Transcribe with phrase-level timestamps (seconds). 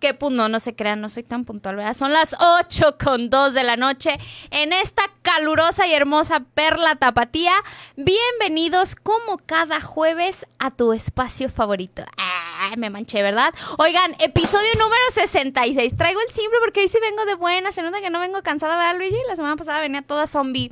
[0.00, 1.94] Qué punto, no se crean, no soy tan puntual, ¿verdad?
[1.94, 4.16] Son las 8 con 2 de la noche
[4.50, 7.52] en esta calurosa y hermosa perla tapatía.
[7.96, 12.04] Bienvenidos como cada jueves a tu espacio favorito.
[12.16, 13.52] Ah, me manché, ¿verdad?
[13.78, 15.96] Oigan, episodio número 66.
[15.96, 17.72] Traigo el simple porque hoy sí vengo de buena.
[17.72, 19.18] Se nota que no vengo cansada, ¿verdad, Luigi?
[19.26, 20.70] La semana pasada venía toda zombie.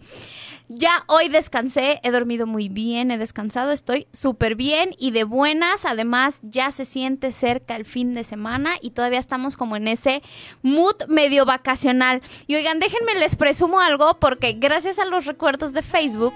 [0.69, 5.85] Ya hoy descansé, he dormido muy bien, he descansado, estoy súper bien y de buenas.
[5.85, 10.23] Además, ya se siente cerca el fin de semana y todavía estamos como en ese
[10.63, 12.21] mood medio vacacional.
[12.49, 16.35] Y oigan, déjenme les presumo algo porque gracias a los recuerdos de Facebook,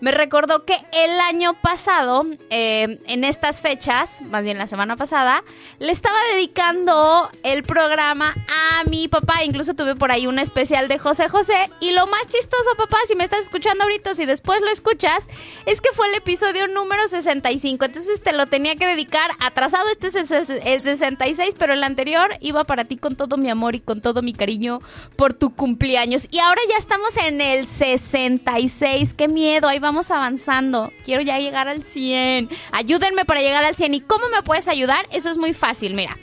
[0.00, 5.44] me recordó que el año pasado, eh, en estas fechas, más bien la semana pasada,
[5.78, 9.44] le estaba dedicando el programa a mi papá.
[9.44, 11.70] Incluso tuve por ahí un especial de José José.
[11.80, 15.24] Y lo más chistoso, papá, si me estás escuchando ahorita, si después lo escuchas,
[15.66, 17.84] es que fue el episodio número 65.
[17.84, 19.88] Entonces te lo tenía que dedicar atrasado.
[19.90, 23.74] Este es el, el 66, pero el anterior iba para ti con todo mi amor
[23.74, 24.80] y con todo mi cariño
[25.16, 26.26] por tu cumpleaños.
[26.30, 29.14] Y ahora ya estamos en el 66.
[29.14, 30.92] Qué miedo, ahí vamos avanzando.
[31.04, 32.50] Quiero ya llegar al 100.
[32.72, 33.94] Ayúdenme para llegar al 100.
[33.94, 35.06] ¿Y cómo me puedes ayudar?
[35.10, 36.16] Eso es muy fácil, mira.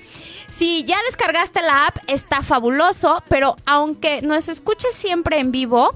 [0.56, 5.96] Si ya descargaste la app, está fabuloso, pero aunque nos escuches siempre en vivo,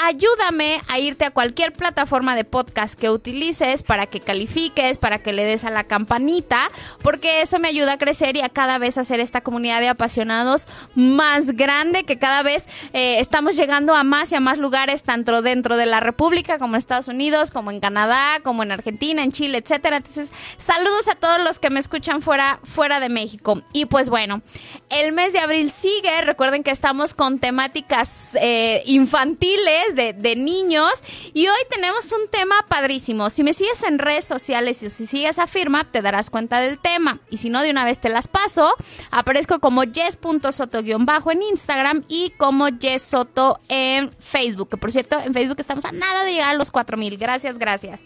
[0.00, 5.32] ayúdame a irte a cualquier plataforma de podcast que utilices para que califiques, para que
[5.32, 6.70] le des a la campanita,
[7.02, 10.66] porque eso me ayuda a crecer y a cada vez hacer esta comunidad de apasionados
[10.94, 15.42] más grande, que cada vez eh, estamos llegando a más y a más lugares, tanto
[15.42, 19.32] dentro de la República como en Estados Unidos, como en Canadá, como en Argentina, en
[19.32, 19.96] Chile, etcétera.
[19.96, 23.62] Entonces, saludos a todos los que me escuchan fuera, fuera de México.
[23.72, 24.42] Y bueno,
[24.90, 26.20] el mes de abril sigue.
[26.20, 30.92] Recuerden que estamos con temáticas eh, infantiles de, de, niños.
[31.32, 33.30] Y hoy tenemos un tema padrísimo.
[33.30, 36.78] Si me sigues en redes sociales y si sigues a Firma, te darás cuenta del
[36.78, 37.20] tema.
[37.30, 38.74] Y si no, de una vez te las paso.
[39.10, 44.68] Aparezco como yes.soto-bajo en Instagram y como yesoto en Facebook.
[44.68, 47.16] Que por cierto, en Facebook estamos a nada de llegar a los 4000.
[47.16, 48.02] Gracias, gracias.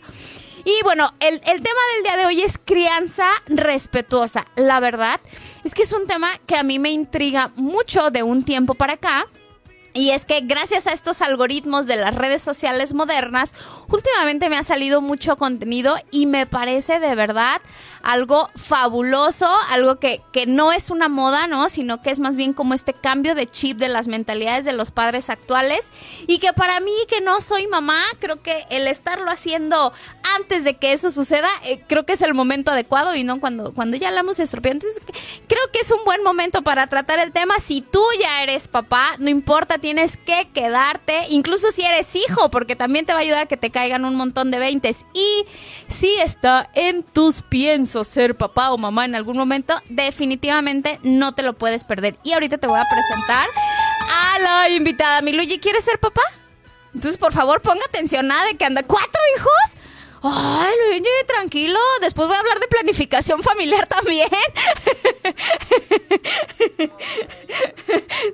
[0.64, 4.46] Y bueno, el, el, tema del día de hoy es crianza respetuosa.
[4.56, 5.20] La verdad
[5.64, 8.94] es que es un tema que a mí me intriga mucho de un tiempo para
[8.94, 9.26] acá.
[9.92, 13.52] Y es que gracias a estos algoritmos de las redes sociales modernas,
[13.88, 17.60] últimamente me ha salido mucho contenido y me parece de verdad
[18.02, 21.68] algo fabuloso, algo que, que, no es una moda, ¿no?
[21.68, 24.90] Sino que es más bien como este cambio de chip de las mentalidades de los
[24.90, 25.90] padres actuales
[26.26, 29.92] y que para mí que no soy mamá, creo que el estarlo haciendo
[30.36, 33.74] antes de que eso suceda, eh, creo que es el momento adecuado y no cuando,
[33.74, 34.74] cuando ya la hemos estropeado.
[34.74, 35.02] Entonces,
[35.46, 37.58] creo que es un buen momento para tratar el tema.
[37.58, 42.76] Si tú ya eres papá, no importa, tienes que quedarte, incluso si eres hijo, porque
[42.76, 45.04] también te va a ayudar que te caigan un montón de veintes.
[45.12, 45.44] Y
[45.88, 51.42] si está en tus piensos ser papá o mamá en algún momento, definitivamente no te
[51.42, 52.16] lo puedes perder.
[52.22, 53.48] Y ahorita te voy a presentar
[54.10, 55.20] a la invitada.
[55.22, 56.22] Mi Luigi, ¿quieres ser papá?
[56.94, 59.80] Entonces, por favor, ponga atención nada de que anda cuatro hijos.
[60.22, 61.78] Ay, Luigi, tranquilo.
[62.00, 64.28] Después voy a hablar de planificación familiar también.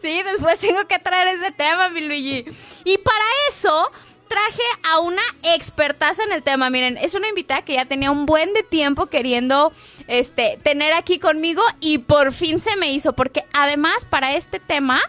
[0.02, 2.44] sí, después tengo que traer ese tema, mi Luigi.
[2.84, 3.92] Y para eso
[4.28, 6.70] traje a una expertaza en el tema.
[6.70, 9.72] Miren, es una invitada que ya tenía un buen de tiempo queriendo
[10.06, 15.00] este, tener aquí conmigo y por fin se me hizo, porque además para este tema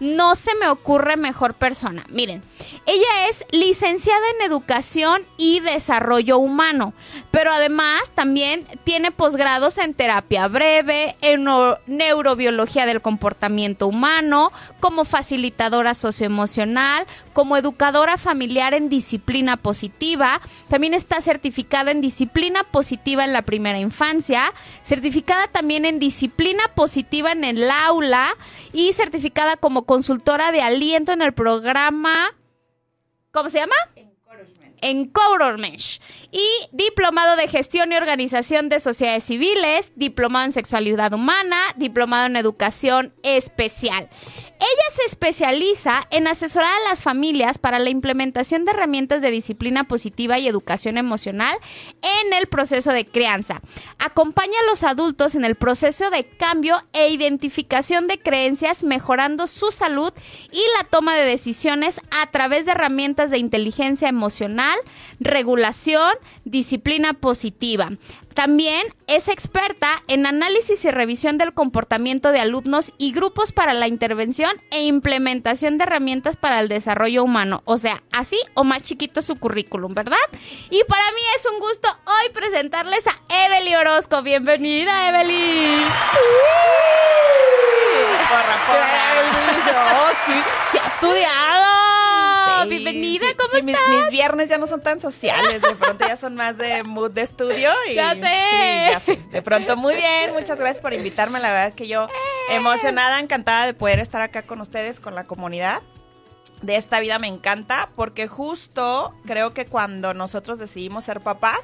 [0.00, 2.04] no se me ocurre mejor persona.
[2.10, 2.42] Miren,
[2.86, 6.94] ella es licenciada en Educación y Desarrollo Humano,
[7.38, 11.46] pero además también tiene posgrados en terapia breve, en
[11.86, 20.40] neurobiología del comportamiento humano, como facilitadora socioemocional, como educadora familiar en disciplina positiva.
[20.68, 24.52] También está certificada en disciplina positiva en la primera infancia,
[24.82, 28.30] certificada también en disciplina positiva en el aula
[28.72, 32.34] y certificada como consultora de aliento en el programa.
[33.30, 33.76] ¿Cómo se llama?
[34.82, 35.80] Encouragement.
[36.30, 42.36] Y diplomado de gestión y organización de sociedades civiles, diplomado en sexualidad humana, diplomado en
[42.36, 44.08] educación especial.
[44.60, 49.84] Ella se especializa en asesorar a las familias para la implementación de herramientas de disciplina
[49.84, 51.56] positiva y educación emocional
[52.02, 53.60] en el proceso de crianza.
[54.00, 59.70] Acompaña a los adultos en el proceso de cambio e identificación de creencias, mejorando su
[59.70, 60.12] salud
[60.50, 64.76] y la toma de decisiones a través de herramientas de inteligencia emocional,
[65.20, 66.10] regulación,
[66.44, 67.90] disciplina positiva.
[68.38, 73.88] También es experta en análisis y revisión del comportamiento de alumnos y grupos para la
[73.88, 77.62] intervención e implementación de herramientas para el desarrollo humano.
[77.64, 80.16] O sea, así o más chiquito su currículum, ¿verdad?
[80.70, 84.22] Y para mí es un gusto hoy presentarles a Evely Orozco.
[84.22, 85.82] Bienvenida, Evely.
[88.28, 88.98] Porra, porra.
[90.00, 90.40] Oh, sí,
[90.70, 91.87] sí ha estudiado.
[92.66, 93.88] Bienvenida, ¿cómo sí, estás?
[93.88, 97.22] mis viernes ya no son tan sociales, de pronto ya son más de mood de
[97.22, 97.70] estudio.
[97.88, 98.20] Y, Ya sé.
[98.20, 99.16] Sí, ya sé.
[99.30, 101.38] De pronto, muy bien, muchas gracias por invitarme.
[101.40, 102.06] La verdad que yo
[102.50, 102.56] Eh.
[102.56, 105.82] emocionada, encantada de poder estar acá con ustedes, con la comunidad.
[106.62, 111.60] De esta vida me encanta porque justo creo que cuando nosotros decidimos ser papás,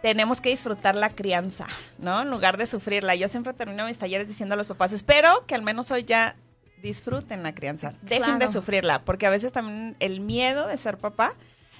[0.00, 1.66] tenemos que disfrutar la crianza,
[1.98, 2.22] ¿no?
[2.22, 3.14] En lugar de sufrirla.
[3.16, 6.36] Yo siempre termino mis talleres diciendo a los papás, espero que al menos hoy ya
[6.82, 7.94] disfruten la crianza.
[8.02, 11.34] Dejen de sufrirla, porque a veces también el miedo de ser papá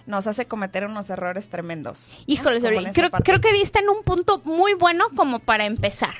[0.07, 2.09] nos hace cometer unos errores tremendos.
[2.09, 2.25] ¿no?
[2.27, 6.15] Híjole, esa creo, creo que diste en un punto muy bueno como para empezar.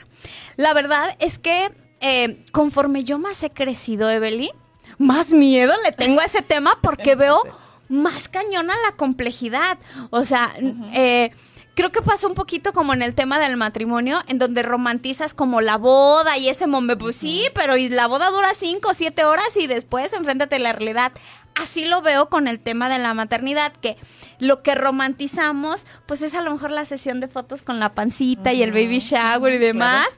[0.57, 4.51] La verdad es que eh, conforme yo más he crecido, Evelyn,
[4.99, 7.43] más miedo le tengo a ese tema porque veo
[7.89, 9.79] más cañona la complejidad.
[10.11, 10.55] O sea,
[10.93, 11.31] eh,
[11.79, 15.61] creo que pasa un poquito como en el tema del matrimonio, en donde romantizas como
[15.61, 19.23] la boda y ese momento, pues sí, pero y la boda dura cinco o siete
[19.25, 21.13] horas y después enfréntate a la realidad.
[21.55, 23.97] Así lo veo con el tema de la maternidad, que
[24.41, 28.53] lo que romantizamos, pues es a lo mejor la sesión de fotos con la pancita
[28.53, 30.09] y el baby shower y demás.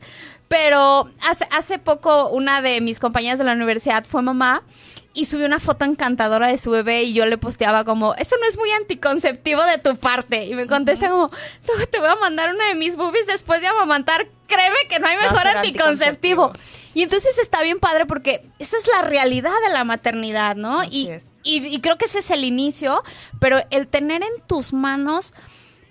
[0.48, 4.62] Pero hace, hace poco una de mis compañeras de la universidad fue mamá
[5.12, 8.46] y subió una foto encantadora de su bebé y yo le posteaba como, eso no
[8.46, 10.44] es muy anticonceptivo de tu parte.
[10.44, 13.66] Y me contesta como, no, te voy a mandar una de mis boobies después de
[13.66, 14.28] amamantar.
[14.46, 16.44] Créeme que no hay mejor anticonceptivo.
[16.46, 16.52] anticonceptivo.
[16.94, 20.80] Y entonces está bien padre porque esa es la realidad de la maternidad, ¿no?
[20.80, 21.24] Así Y, es.
[21.42, 23.02] y, y creo que ese es el inicio,
[23.40, 25.32] pero el tener en tus manos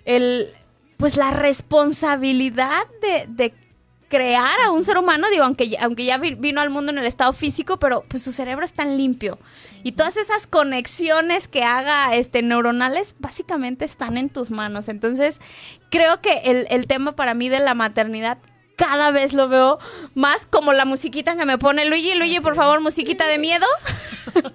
[0.06, 0.48] el,
[0.96, 3.54] pues la responsabilidad de, de
[4.10, 6.98] crear a un ser humano, digo, aunque, ya- aunque ya vi- vino al mundo en
[6.98, 9.38] el estado físico, pero pues su cerebro está en limpio.
[9.84, 14.88] Y todas esas conexiones que haga este neuronales básicamente están en tus manos.
[14.88, 15.40] Entonces,
[15.90, 18.36] creo que el, el tema para mí de la maternidad
[18.76, 19.78] cada vez lo veo
[20.14, 22.14] más como la musiquita que me pone Luigi.
[22.14, 23.66] Luigi, por favor, musiquita de miedo.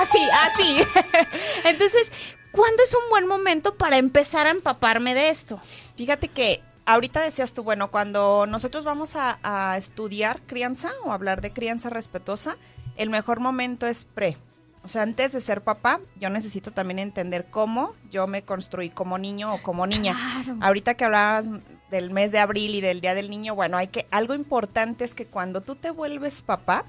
[0.00, 0.76] Así, así.
[1.64, 2.10] Entonces,
[2.52, 5.60] ¿cuándo es un buen momento para empezar a empaparme de esto?
[5.96, 11.40] Fíjate que ahorita decías tú, bueno, cuando nosotros vamos a, a estudiar crianza o hablar
[11.40, 12.56] de crianza respetuosa,
[12.96, 14.36] el mejor momento es pre.
[14.82, 19.18] O sea, antes de ser papá, yo necesito también entender cómo yo me construí como
[19.18, 20.14] niño o como niña.
[20.42, 20.58] Claro.
[20.62, 21.48] Ahorita que hablabas
[21.90, 25.14] del mes de abril y del Día del Niño, bueno, hay que algo importante es
[25.14, 26.86] que cuando tú te vuelves papá,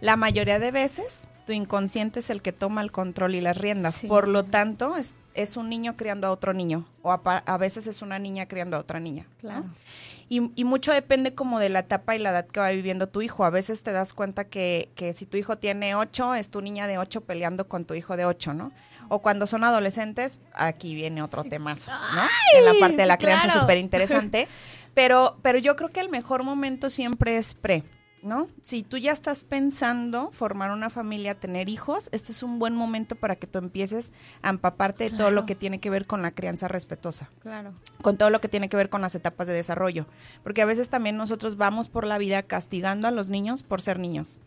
[0.00, 3.96] la mayoría de veces tu inconsciente es el que toma el control y las riendas.
[3.96, 4.06] Sí.
[4.06, 7.86] Por lo tanto, es, es un niño criando a otro niño o a, a veces
[7.86, 9.26] es una niña criando a otra niña.
[9.42, 9.48] ¿no?
[9.48, 9.64] Claro.
[10.28, 13.20] Y, y mucho depende como de la etapa y la edad que va viviendo tu
[13.20, 13.44] hijo.
[13.44, 16.86] A veces te das cuenta que, que si tu hijo tiene ocho, es tu niña
[16.86, 18.72] de ocho peleando con tu hijo de ocho, ¿no?
[19.08, 22.22] O cuando son adolescentes, aquí viene otro temazo, ¿no?
[22.58, 23.60] en la parte de la crianza claro.
[23.60, 24.48] súper interesante.
[24.94, 27.82] Pero, pero yo creo que el mejor momento siempre es pre,
[28.22, 28.48] ¿no?
[28.62, 33.16] Si tú ya estás pensando formar una familia, tener hijos, este es un buen momento
[33.16, 34.12] para que tú empieces
[34.42, 37.72] a empaparte de todo lo que tiene que ver con la crianza respetuosa Claro.
[38.00, 40.06] con todo lo que tiene que ver con las etapas de desarrollo.
[40.42, 43.98] Porque a veces también nosotros vamos por la vida castigando a los niños por ser
[43.98, 44.40] niños.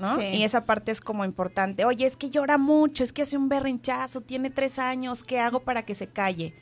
[0.00, 0.16] ¿no?
[0.16, 0.22] Sí.
[0.26, 1.84] Y esa parte es como importante.
[1.84, 5.60] Oye, es que llora mucho, es que hace un berrinchazo, tiene tres años, ¿qué hago
[5.60, 6.54] para que se calle?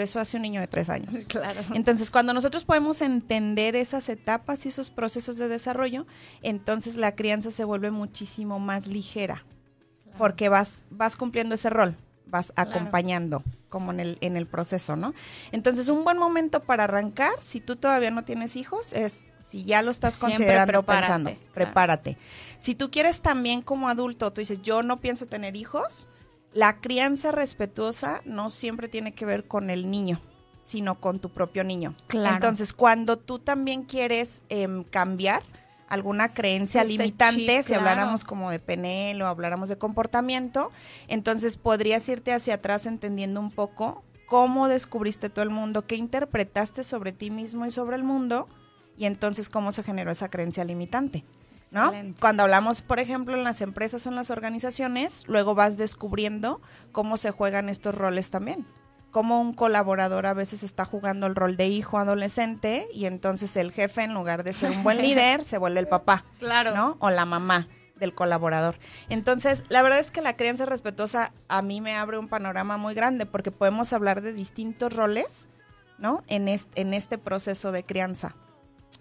[0.00, 1.18] Eso hace un niño de tres años.
[1.28, 1.60] Claro.
[1.74, 6.06] Entonces, cuando nosotros podemos entender esas etapas y esos procesos de desarrollo,
[6.42, 9.44] entonces la crianza se vuelve muchísimo más ligera,
[10.18, 11.96] porque vas, vas cumpliendo ese rol,
[12.26, 12.70] vas Claro.
[12.70, 15.14] acompañando como en el, en el proceso, ¿no?
[15.50, 19.82] Entonces, un buen momento para arrancar, si tú todavía no tienes hijos, es si ya
[19.82, 21.50] lo estás Siempre considerando, prepárate, pensando, claro.
[21.52, 22.16] prepárate.
[22.60, 26.08] Si tú quieres también como adulto, tú dices, yo no pienso tener hijos,
[26.54, 30.20] la crianza respetuosa no siempre tiene que ver con el niño,
[30.60, 31.94] sino con tu propio niño.
[32.06, 32.36] Claro.
[32.36, 35.42] Entonces, cuando tú también quieres em, cambiar
[35.88, 37.80] alguna creencia Desde limitante, si claro.
[37.80, 40.70] habláramos como de PNL o habláramos de comportamiento,
[41.08, 46.84] entonces podrías irte hacia atrás entendiendo un poco cómo descubriste todo el mundo, qué interpretaste
[46.84, 48.48] sobre ti mismo y sobre el mundo,
[48.96, 51.24] y entonces cómo se generó esa creencia limitante.
[51.74, 51.86] ¿No?
[51.86, 52.20] Excelente.
[52.20, 56.62] Cuando hablamos, por ejemplo, en las empresas o en las organizaciones, luego vas descubriendo
[56.92, 58.66] cómo se juegan estos roles también.
[59.10, 63.72] Cómo un colaborador a veces está jugando el rol de hijo adolescente y entonces el
[63.72, 66.24] jefe, en lugar de ser un buen líder, se vuelve el papá.
[66.38, 66.74] Claro.
[66.74, 66.96] ¿no?
[67.00, 68.78] O la mamá del colaborador.
[69.08, 72.94] Entonces, la verdad es que la crianza respetuosa a mí me abre un panorama muy
[72.94, 75.48] grande porque podemos hablar de distintos roles,
[75.98, 76.22] ¿no?
[76.26, 78.34] En este, en este proceso de crianza.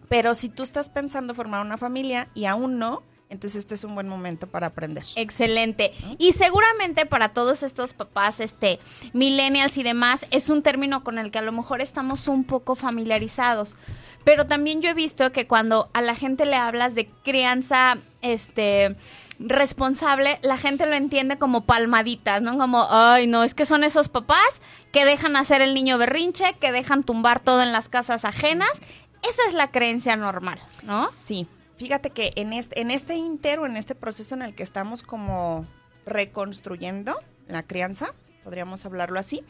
[0.09, 3.95] Pero si tú estás pensando formar una familia y aún no, entonces este es un
[3.95, 5.03] buen momento para aprender.
[5.15, 5.91] Excelente.
[6.19, 8.79] Y seguramente para todos estos papás, este,
[9.13, 12.75] millennials y demás, es un término con el que a lo mejor estamos un poco
[12.75, 13.75] familiarizados.
[14.23, 18.95] Pero también yo he visto que cuando a la gente le hablas de crianza, este,
[19.39, 22.57] responsable, la gente lo entiende como palmaditas, ¿no?
[22.57, 24.61] Como, ay, no, es que son esos papás
[24.93, 28.71] que dejan hacer el niño berrinche, que dejan tumbar todo en las casas ajenas.
[29.27, 31.09] Esa es la creencia normal, ¿no?
[31.11, 34.63] Sí, fíjate que en este, en este inter o en este proceso en el que
[34.63, 35.65] estamos como
[36.05, 38.13] reconstruyendo la crianza,
[38.43, 39.43] podríamos hablarlo así,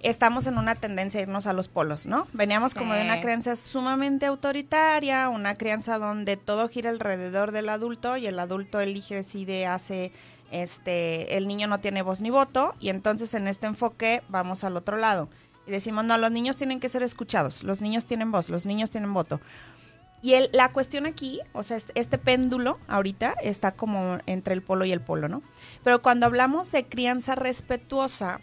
[0.00, 2.26] estamos en una tendencia a irnos a los polos, ¿no?
[2.32, 8.16] Veníamos como de una crianza sumamente autoritaria, una crianza donde todo gira alrededor del adulto
[8.16, 10.12] y el adulto elige, decide, hace,
[10.50, 14.76] este, el niño no tiene voz ni voto y entonces en este enfoque vamos al
[14.76, 15.28] otro lado
[15.66, 18.90] y decimos, no, los niños tienen que ser escuchados, los niños tienen voz, los niños
[18.90, 19.40] tienen voto.
[20.22, 24.84] Y el- la cuestión aquí, o sea, este, péndulo ahorita está como entre el polo
[24.84, 25.42] y el polo, ¿no?
[25.82, 28.40] Pero cuando hablamos de crianza respetuosa,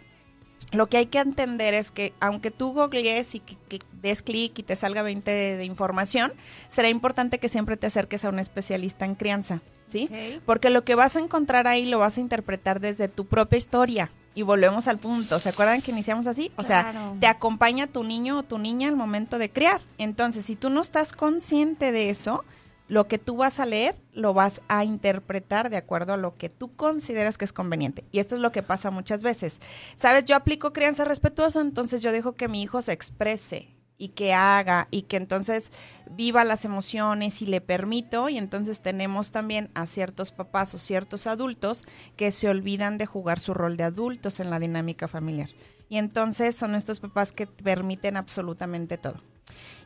[0.72, 4.58] lo que hay que entender es que aunque tú googlees y que, que des clic
[4.58, 6.32] y te salga 20 de, de información,
[6.68, 10.08] será importante que siempre te acerques a un especialista en crianza, ¿sí?
[10.44, 14.12] Porque lo que vas a encontrar ahí lo vas a interpretar desde tu propia historia.
[14.34, 15.38] Y volvemos al punto.
[15.38, 16.52] ¿Se acuerdan que iniciamos así?
[16.56, 19.80] O sea, te acompaña tu niño o tu niña al momento de criar.
[19.98, 22.44] Entonces, si tú no estás consciente de eso,
[22.86, 26.48] lo que tú vas a leer lo vas a interpretar de acuerdo a lo que
[26.48, 28.04] tú consideras que es conveniente.
[28.12, 29.60] Y esto es lo que pasa muchas veces.
[29.96, 34.32] Sabes, yo aplico crianza respetuosa, entonces yo dejo que mi hijo se exprese y que
[34.32, 35.70] haga y que entonces
[36.10, 41.26] viva las emociones y le permito y entonces tenemos también a ciertos papás o ciertos
[41.26, 45.50] adultos que se olvidan de jugar su rol de adultos en la dinámica familiar.
[45.90, 49.20] Y entonces son estos papás que permiten absolutamente todo.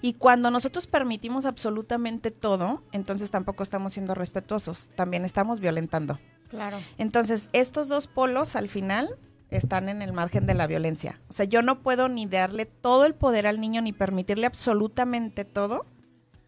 [0.00, 6.20] Y cuando nosotros permitimos absolutamente todo, entonces tampoco estamos siendo respetuosos, también estamos violentando.
[6.50, 6.78] Claro.
[6.98, 9.16] Entonces, estos dos polos al final
[9.50, 11.20] están en el margen de la violencia.
[11.28, 15.44] O sea, yo no puedo ni darle todo el poder al niño ni permitirle absolutamente
[15.44, 15.86] todo,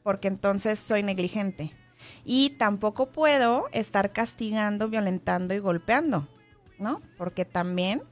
[0.02, 1.72] porque entonces soy negligente.
[2.24, 6.28] Y tampoco puedo estar castigando, violentando y golpeando,
[6.78, 7.00] ¿no?
[7.16, 8.02] Porque también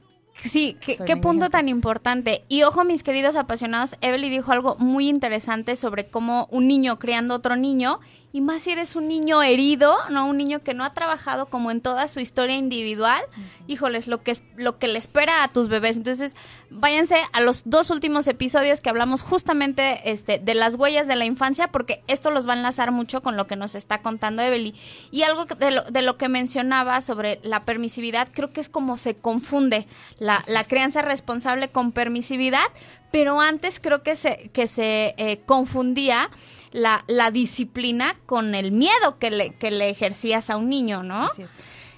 [0.43, 2.43] Sí, qué, punto tan importante.
[2.49, 7.35] Y ojo, mis queridos apasionados, Evelyn dijo algo muy interesante sobre cómo un niño criando
[7.35, 7.99] otro niño,
[8.35, 11.71] y más si eres un niño herido, no un niño que no ha trabajado como
[11.71, 13.21] en toda su historia individual,
[13.65, 15.95] híjoles, lo que es lo que le espera a tus bebés.
[15.95, 16.35] Entonces,
[16.69, 21.23] váyanse a los dos últimos episodios que hablamos justamente este de las huellas de la
[21.23, 24.75] infancia, porque esto los va a enlazar mucho con lo que nos está contando Evelyn.
[25.11, 28.97] Y algo de lo, de lo que mencionaba sobre la permisividad, creo que es como
[28.97, 29.87] se confunde
[30.19, 32.67] la, la crianza responsable con permisividad,
[33.11, 36.29] pero antes creo que se, que se eh, confundía
[36.71, 41.25] la, la disciplina con el miedo que le, que le ejercías a un niño, ¿no?
[41.25, 41.49] Así es.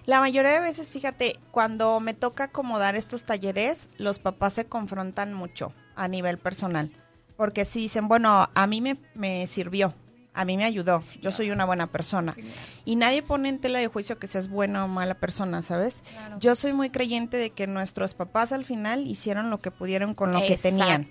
[0.07, 5.33] La mayoría de veces, fíjate, cuando me toca acomodar estos talleres, los papás se confrontan
[5.33, 6.91] mucho a nivel personal.
[7.35, 9.93] Porque si dicen, bueno, a mí me, me sirvió,
[10.33, 12.37] a mí me ayudó, yo soy una buena persona.
[12.85, 16.03] Y nadie pone en tela de juicio que seas buena o mala persona, ¿sabes?
[16.39, 20.31] Yo soy muy creyente de que nuestros papás al final hicieron lo que pudieron con
[20.31, 21.09] lo que tenían.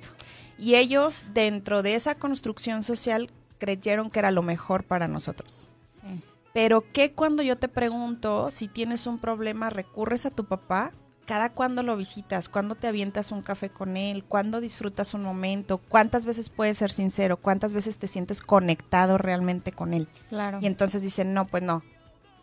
[0.58, 5.68] Y ellos, dentro de esa construcción social, creyeron que era lo mejor para nosotros.
[6.00, 6.22] Sí.
[6.52, 10.92] Pero ¿qué cuando yo te pregunto si tienes un problema, recurres a tu papá?
[11.26, 12.48] ¿Cada cuándo lo visitas?
[12.48, 14.24] ¿Cuándo te avientas un café con él?
[14.24, 15.78] ¿Cuándo disfrutas un momento?
[15.78, 17.36] ¿Cuántas veces puedes ser sincero?
[17.36, 20.08] ¿Cuántas veces te sientes conectado realmente con él?
[20.28, 20.60] Claro.
[20.62, 21.82] Y entonces dicen, no, pues no.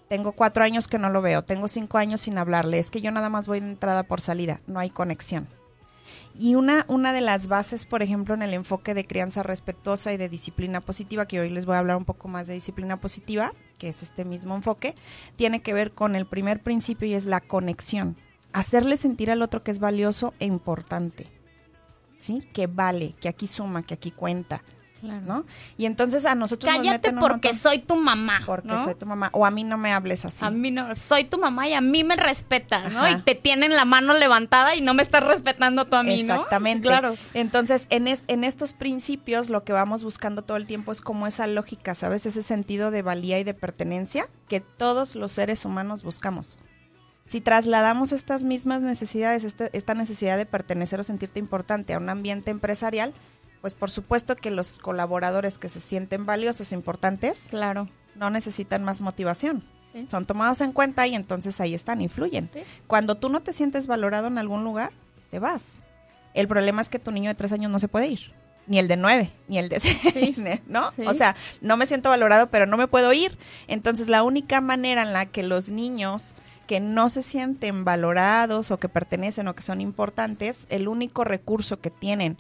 [0.10, 3.10] Tengo cuatro años que no lo veo, tengo cinco años sin hablarle, es que yo
[3.10, 5.48] nada más voy de entrada por salida, no hay conexión.
[6.36, 10.18] Y una, una de las bases, por ejemplo, en el enfoque de crianza respetuosa y
[10.18, 13.54] de disciplina positiva, que hoy les voy a hablar un poco más de disciplina positiva,
[13.78, 14.96] que es este mismo enfoque,
[15.36, 18.18] tiene que ver con el primer principio y es la conexión.
[18.52, 21.28] Hacerle sentir al otro que es valioso e importante.
[22.18, 22.48] ¿Sí?
[22.54, 24.64] Que vale, que aquí suma, que aquí cuenta.
[25.04, 25.22] Claro.
[25.26, 25.46] ¿no?
[25.78, 28.42] Y entonces a nosotros nos Cállate porque montón- soy tu mamá.
[28.46, 28.82] porque ¿no?
[28.84, 30.46] soy tu mamá o a mí no me hables así.
[30.46, 33.00] A mí no, soy tu mamá y a mí me respetas, ¿no?
[33.00, 33.12] Ajá.
[33.12, 36.36] Y te tienen la mano levantada y no me estás respetando tú a mí, ¿no?
[36.36, 36.88] Exactamente.
[36.88, 37.16] Claro.
[37.34, 41.28] Entonces, en, es- en estos principios lo que vamos buscando todo el tiempo es como
[41.28, 42.26] esa lógica, ¿sabes?
[42.26, 46.58] Ese sentido de valía y de pertenencia que todos los seres humanos buscamos.
[47.26, 52.10] Si trasladamos estas mismas necesidades, este- esta necesidad de pertenecer o sentirte importante a un
[52.10, 53.14] ambiente empresarial,
[53.64, 57.88] pues por supuesto que los colaboradores que se sienten valiosos e importantes Claro.
[58.14, 59.64] no necesitan más motivación.
[59.94, 60.06] Sí.
[60.12, 62.50] Son tomados en cuenta y entonces ahí están, influyen.
[62.52, 62.60] Sí.
[62.88, 64.92] Cuando tú no te sientes valorado en algún lugar,
[65.32, 65.78] te vas.
[66.34, 68.34] El problema es que tu niño de tres años no se puede ir.
[68.68, 70.92] Ni el de nueve, ni el de seis, ¿no?
[70.98, 71.08] Sí.
[71.08, 73.38] O sea, no me siento valorado, pero no me puedo ir.
[73.70, 76.36] Entonces, la única manera en la que los niños
[76.68, 81.80] que no se sienten valorados o que pertenecen o que son importantes, el único recurso
[81.80, 82.38] que tienen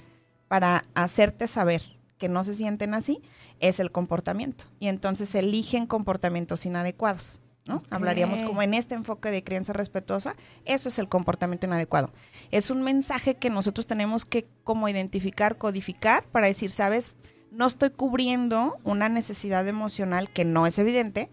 [0.53, 1.81] para hacerte saber
[2.19, 3.23] que no se sienten así
[3.59, 4.65] es el comportamiento.
[4.79, 7.39] Y entonces eligen comportamientos inadecuados.
[7.65, 7.81] ¿no?
[7.89, 12.11] Hablaríamos como en este enfoque de crianza respetuosa, eso es el comportamiento inadecuado.
[12.51, 17.17] Es un mensaje que nosotros tenemos que como identificar, codificar para decir, sabes,
[17.49, 21.31] no estoy cubriendo una necesidad emocional que no es evidente,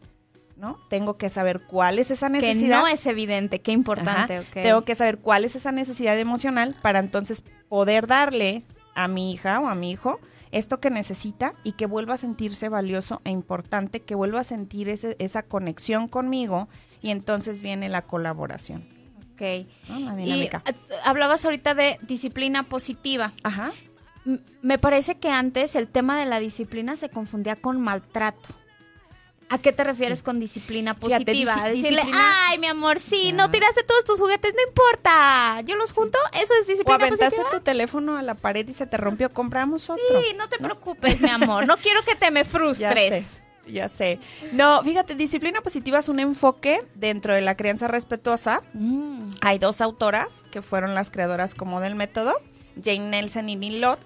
[0.57, 0.79] ¿no?
[0.89, 2.81] Tengo que saber cuál es esa Que necesidad.
[2.81, 4.45] no es evidente, qué importante.
[4.55, 8.63] Tengo que saber cuál es esa necesidad emocional para entonces poder darle
[9.05, 10.21] a mi hija o a mi hijo
[10.53, 14.89] esto que necesita y que vuelva a sentirse valioso e importante, que vuelva a sentir
[14.89, 16.69] ese- esa conexión conmigo
[17.03, 18.85] y entonces viene la colaboración.
[19.35, 19.67] Ok.
[19.89, 20.01] ¿no?
[20.01, 20.63] La Y dinámica.
[20.67, 23.33] eh, hablabas ahorita de disciplina positiva.
[23.45, 23.71] Ajá.
[24.27, 28.51] M- Me parece que antes el tema de la disciplina se confundía con maltrato.
[29.53, 31.55] ¿A qué te refieres con disciplina Fíjate, positiva?
[31.63, 33.33] A decirle, disciplina- ay, mi amor, sí, Ya.
[33.33, 35.61] no tiraste todos tus juguetes, no importa.
[35.67, 37.51] Yo los junto, eso es O disciplina aventaste positiva.
[37.51, 40.05] tu teléfono a la pared y se te rompió, compramos otro.
[40.23, 41.67] Sí, no te preocupes, mi amor.
[41.67, 43.25] No quiero que te me Ya frustres.
[43.67, 44.19] sé, ya sé.
[44.53, 48.63] No, fíjate, disciplina positiva es un enfoque dentro de la crianza respetuosa.
[48.75, 52.35] Mm, Hay dos autoras que fueron las creadoras como del método,
[52.83, 53.99] Jane Nelson y Neil Lott.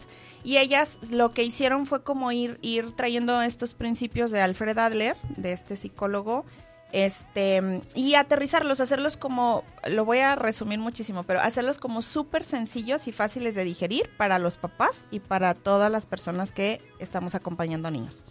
[0.45, 5.17] Y ellas lo que hicieron fue como ir, ir trayendo estos principios de Alfred Adler,
[5.37, 6.45] de este psicólogo,
[6.93, 13.09] este, y aterrizarlos, hacerlos como, lo voy a resumir muchísimo, pero hacerlos como súper sencillos
[13.09, 17.89] y fáciles de digerir para los papás y para todas las personas que estamos acompañando
[17.89, 18.25] a niños.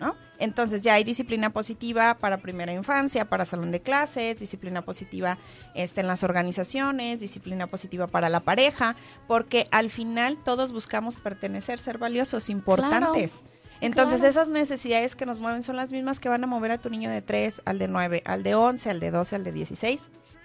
[0.00, 0.16] ¿no?
[0.42, 5.38] Entonces ya hay disciplina positiva para primera infancia, para salón de clases, disciplina positiva
[5.76, 8.96] este, en las organizaciones, disciplina positiva para la pareja,
[9.28, 13.44] porque al final todos buscamos pertenecer, ser valiosos, importantes.
[13.80, 14.30] Entonces claro.
[14.30, 17.08] esas necesidades que nos mueven son las mismas que van a mover a tu niño
[17.08, 20.00] de 3, al de 9, al de 11, al de 12, al de 16,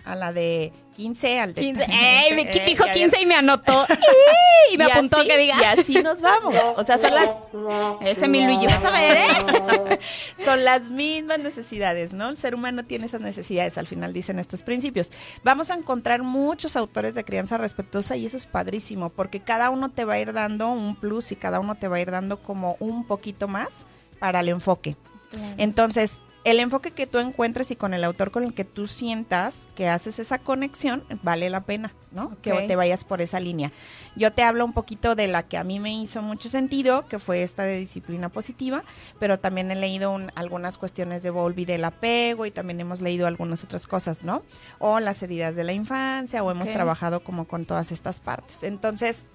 [0.07, 1.83] a la de 15, al de 15.
[1.89, 2.33] ¡Ey!
[2.35, 3.85] Me Eh, dijo ya 15 y me anotó.
[4.73, 5.55] y me Y apuntó así- que diga.
[5.61, 6.55] Y así nos vamos.
[6.77, 7.29] O sea, son las,
[8.01, 9.99] Ese mi Luigi, vas a ver, ¿eh?
[10.43, 12.29] son las mismas necesidades, ¿no?
[12.29, 15.11] El ser humano tiene esas necesidades, al final dicen estos principios.
[15.43, 19.89] Vamos a encontrar muchos autores de crianza respetuosa y eso es padrísimo, porque cada uno
[19.89, 22.37] te va a ir dando un plus y cada uno te va a ir dando
[22.41, 23.69] como un poquito más
[24.19, 24.95] para el enfoque.
[25.57, 26.11] Entonces,
[26.49, 29.87] el enfoque que tú encuentres y con el autor con el que tú sientas que
[29.89, 32.37] haces esa conexión, vale la pena, ¿no?
[32.41, 33.71] Que te vayas por esa línea.
[34.15, 37.19] Yo te hablo un poquito de la que a mí me hizo mucho sentido, que
[37.19, 38.83] fue esta de disciplina positiva,
[39.19, 43.27] pero también he leído un- algunas cuestiones de Bowlby del apego y también hemos leído
[43.27, 44.41] algunas otras cosas, ¿no?
[44.79, 48.63] O las heridas de la infancia, o hemos trabajado como con todas estas partes.
[48.63, 49.25] Entonces,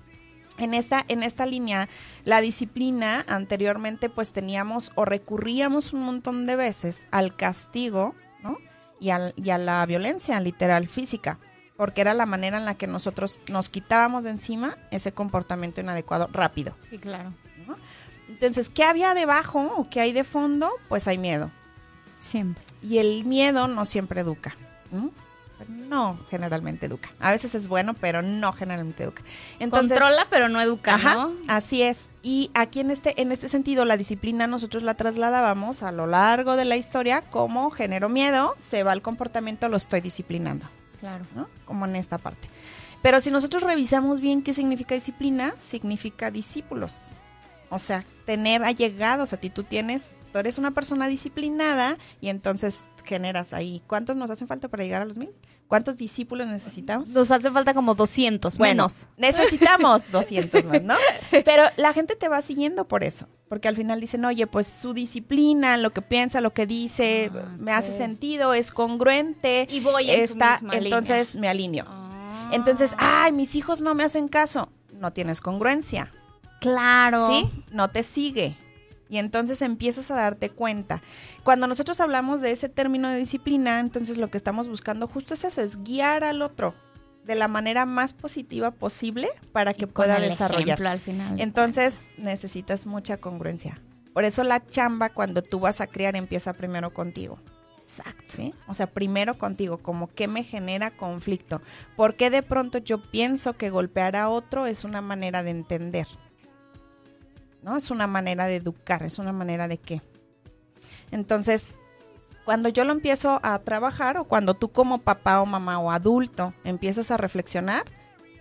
[0.63, 1.89] en esta, en esta línea,
[2.25, 8.59] la disciplina anteriormente pues teníamos o recurríamos un montón de veces al castigo, ¿no?
[9.01, 11.39] Y, al- y a la violencia literal física,
[11.77, 16.29] porque era la manera en la que nosotros nos quitábamos de encima ese comportamiento inadecuado
[16.33, 16.77] rápido.
[16.91, 17.33] Sí, claro.
[17.67, 17.75] ¿no?
[18.29, 20.71] Entonces, ¿qué había debajo o qué hay de fondo?
[20.89, 21.51] Pues hay miedo.
[22.19, 22.63] Siempre.
[22.83, 24.55] Y el miedo no siempre educa.
[25.69, 27.11] No generalmente educa.
[27.21, 29.23] A veces es bueno, pero no generalmente educa.
[29.59, 31.33] Entonces, Controla, pero no educa, Ajá, ¿no?
[31.49, 32.09] así es.
[32.23, 36.57] Y aquí en este, en este sentido, la disciplina nosotros la trasladábamos a lo largo
[36.57, 40.67] de la historia como genero miedo, se va el comportamiento, lo estoy disciplinando,
[41.01, 41.25] Claro.
[41.35, 41.49] ¿no?
[41.65, 42.49] Como en esta parte.
[43.03, 47.09] Pero si nosotros revisamos bien qué significa disciplina, significa discípulos.
[47.71, 49.51] O sea, tener allegados a ti.
[49.51, 53.83] Tú tienes, tú eres una persona disciplinada y entonces generas ahí.
[53.89, 55.31] ¿Cuántos nos hacen falta para llegar a los mil?
[55.73, 57.09] ¿Cuántos discípulos necesitamos?
[57.15, 59.07] Nos hace falta como 200, Bueno, menos.
[59.17, 60.95] Necesitamos 200 más, ¿no?
[61.47, 63.27] Pero la gente te va siguiendo por eso.
[63.49, 67.57] Porque al final dicen, oye, pues su disciplina, lo que piensa, lo que dice, Ah,
[67.59, 69.67] me hace sentido, es congruente.
[69.71, 70.77] Y voy en su está, línea.
[70.79, 71.87] entonces me alineo.
[71.89, 72.51] Ah.
[72.53, 74.69] Entonces, ay, mis hijos no me hacen caso.
[74.93, 76.13] No tienes congruencia.
[76.61, 77.29] Claro.
[77.29, 77.51] ¿Sí?
[77.71, 78.59] No te sigue.
[79.13, 81.03] Y entonces empiezas a darte cuenta.
[81.45, 85.45] Cuando nosotros hablamos de ese término de disciplina, entonces lo que estamos buscando justo es
[85.45, 86.75] eso, es guiar al otro
[87.23, 90.63] de la manera más positiva posible para que pueda el desarrollar.
[90.63, 91.39] ejemplo al final.
[91.39, 93.83] Entonces necesitas mucha congruencia.
[94.15, 97.39] Por eso la chamba cuando tú vas a criar empieza primero contigo.
[97.77, 98.25] Exacto.
[98.35, 98.55] ¿sí?
[98.67, 101.61] O sea, primero contigo, como qué me genera conflicto.
[101.97, 106.07] ¿Por qué de pronto yo pienso que golpear a otro es una manera de entender?
[107.63, 107.77] ¿No?
[107.77, 110.03] Es una manera de educar, es una manera de qué.
[111.11, 111.69] Entonces,
[112.45, 116.55] cuando yo lo empiezo a trabajar o cuando tú como papá o mamá o adulto
[116.65, 117.85] empiezas a reflexionar,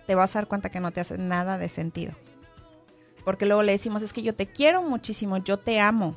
[0.06, 2.12] te vas a dar cuenta que no te hace nada de sentido.
[3.24, 6.16] Porque luego le decimos, es que yo te quiero muchísimo, yo te amo.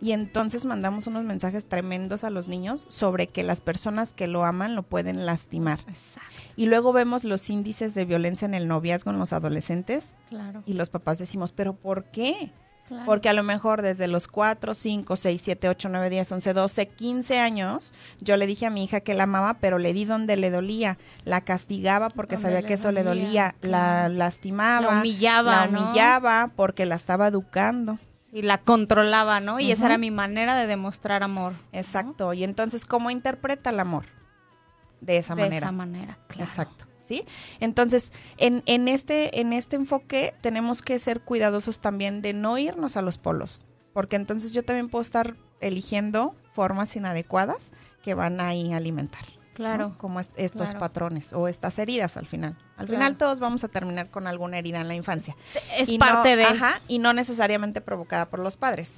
[0.00, 4.44] Y entonces mandamos unos mensajes tremendos a los niños sobre que las personas que lo
[4.44, 5.80] aman lo pueden lastimar.
[5.88, 6.28] Exacto.
[6.56, 10.62] Y luego vemos los índices de violencia en el noviazgo en los adolescentes Claro.
[10.66, 12.50] y los papás decimos, pero ¿por qué?
[12.88, 13.04] claro.
[13.06, 16.88] Porque a lo mejor desde los 4, 5, 6, 7, 8, 9, 10, 11, 12,
[16.88, 20.36] 15 años, yo le dije a mi hija que la amaba, pero le di donde
[20.36, 20.98] le dolía.
[21.24, 23.54] La castigaba porque Donde sabía que eso le dolía.
[23.62, 24.80] La lastimaba.
[24.94, 25.82] La humillaba, La ¿no?
[25.84, 27.98] humillaba porque la estaba educando.
[28.32, 29.58] Y la controlaba, ¿no?
[29.58, 31.52] Y esa era mi manera de demostrar amor.
[31.52, 31.78] ¿no?
[31.78, 32.32] Exacto.
[32.32, 34.06] Y entonces, ¿cómo interpreta el amor?
[35.00, 35.66] De esa de manera.
[35.66, 36.48] esa manera, claro.
[36.48, 36.86] Exacto.
[37.06, 37.24] ¿Sí?
[37.58, 42.96] Entonces, en, en, este, en este enfoque tenemos que ser cuidadosos también de no irnos
[42.96, 48.72] a los polos, porque entonces yo también puedo estar eligiendo formas inadecuadas que van ahí
[48.72, 49.24] a alimentar.
[49.50, 49.54] ¿No?
[49.56, 49.94] Claro.
[49.98, 50.78] Como es- estos Claro.
[50.78, 52.56] patrones o estas heridas al final.
[52.76, 52.98] Al Claro.
[53.00, 55.36] final todos vamos a terminar con alguna herida en la infancia.
[55.76, 56.44] Es Y no- parte de...
[56.44, 58.90] Ajá, y no necesariamente provocada por los padres.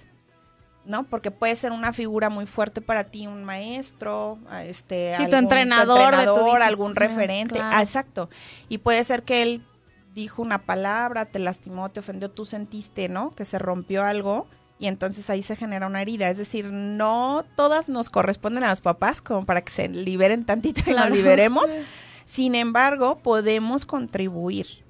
[0.84, 1.04] ¿No?
[1.04, 6.10] Porque puede ser una figura muy fuerte para ti, un maestro, este, Sí, tu entrenador
[6.16, 7.54] de tu entrenador, algún referente.
[7.54, 7.76] claro.
[7.76, 8.28] Ah, exacto.
[8.68, 9.64] Y puede ser que él
[10.12, 13.30] dijo una palabra, te lastimó, te ofendió, tú sentiste, ¿no?
[13.30, 14.48] Que se rompió algo
[14.82, 16.28] y entonces ahí se genera una herida.
[16.28, 20.80] Es decir, no todas nos corresponden a los papás como para que se liberen tantito
[20.80, 21.08] y Claro.
[21.08, 21.70] nos liberemos.
[22.24, 24.81] Sin embargo, podemos contribuir,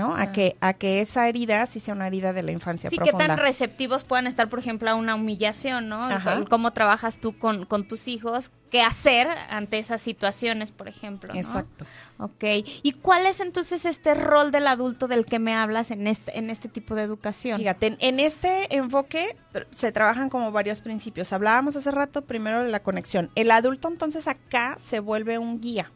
[0.00, 0.16] ¿no?
[0.16, 3.10] A que a que esa herida sí sea una herida de la infancia Sí, qué
[3.10, 3.26] profunda.
[3.28, 6.02] tan receptivos puedan estar, por ejemplo, a una humillación, ¿no?
[6.02, 6.44] Ajá.
[6.48, 11.32] Cómo trabajas tú con, con tus hijos, qué hacer ante esas situaciones, por ejemplo.
[11.34, 11.38] ¿no?
[11.40, 11.84] Exacto.
[12.18, 12.44] Ok.
[12.82, 16.50] ¿Y cuál es entonces este rol del adulto del que me hablas en este, en
[16.50, 17.58] este tipo de educación?
[17.58, 19.36] Fíjate, en, en este enfoque
[19.70, 21.32] se trabajan como varios principios.
[21.32, 23.30] Hablábamos hace rato primero de la conexión.
[23.34, 25.90] El adulto entonces acá se vuelve un guía,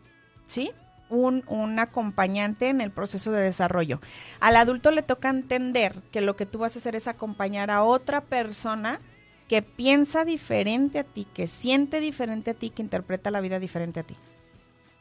[0.47, 0.73] ¿sí?
[1.15, 4.01] Un, acompañante en el proceso de desarrollo.
[4.41, 7.83] Al adulto le toca entender que lo que tú vas a hacer es acompañar a
[7.83, 9.01] otra persona
[9.49, 14.01] que piensa diferente a ti, que siente diferente a ti, que interpreta la vida diferente
[14.01, 14.17] a ti.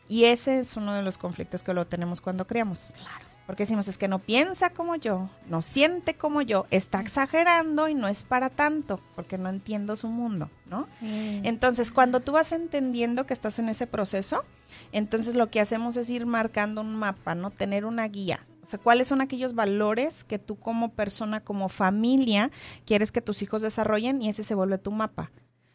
[0.07, 2.93] Y ese es uno de los conflictos que lo tenemos cuando criamos.
[2.95, 3.32] Claro.
[3.45, 7.93] Porque decimos, es que no piensa como yo, no siente como yo, está exagerando y
[7.93, 10.87] no es para tanto, porque no entiendo su mundo, ¿no?
[11.01, 14.45] Entonces, cuando tú vas entendiendo que estás en ese proceso,
[14.93, 17.51] entonces lo que hacemos es ir marcando un mapa, ¿no?
[17.51, 18.39] Tener una guía.
[18.63, 22.49] O sea, ¿cuáles son aquellos valores que tú como persona, como familia,
[22.85, 24.21] quieres que tus hijos desarrollen?
[24.21, 25.31] Y ese se vuelve tu mapa.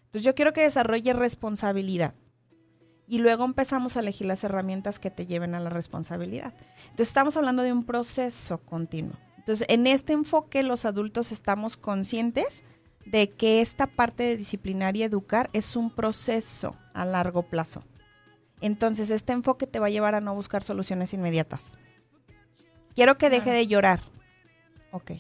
[0.07, 2.15] Entonces, yo quiero que desarrolle responsabilidad.
[3.09, 6.53] Y luego empezamos a elegir las herramientas que te lleven a la responsabilidad.
[6.83, 9.17] Entonces, estamos hablando de un proceso continuo.
[9.39, 12.65] Entonces, en este enfoque, los adultos estamos conscientes
[13.07, 17.83] de que esta parte de disciplinar y educar es un proceso a largo plazo.
[18.61, 21.79] Entonces, este enfoque te va a llevar a no buscar soluciones inmediatas.
[22.95, 24.03] Quiero que deje de llorar.
[24.91, 25.13] Ok.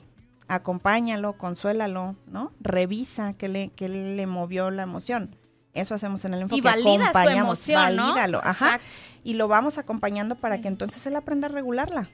[0.46, 2.52] Acompáñalo, consuélalo, ¿no?
[2.60, 5.36] Revisa qué le, qué le movió la emoción.
[5.74, 6.58] Eso hacemos en el enfoque.
[6.58, 8.66] Y valida su Acompañamos, valídalo, ajá.
[8.66, 8.86] Exacto.
[9.24, 10.62] Y lo vamos acompañando para Sí.
[10.62, 12.08] que entonces él aprenda a regularla.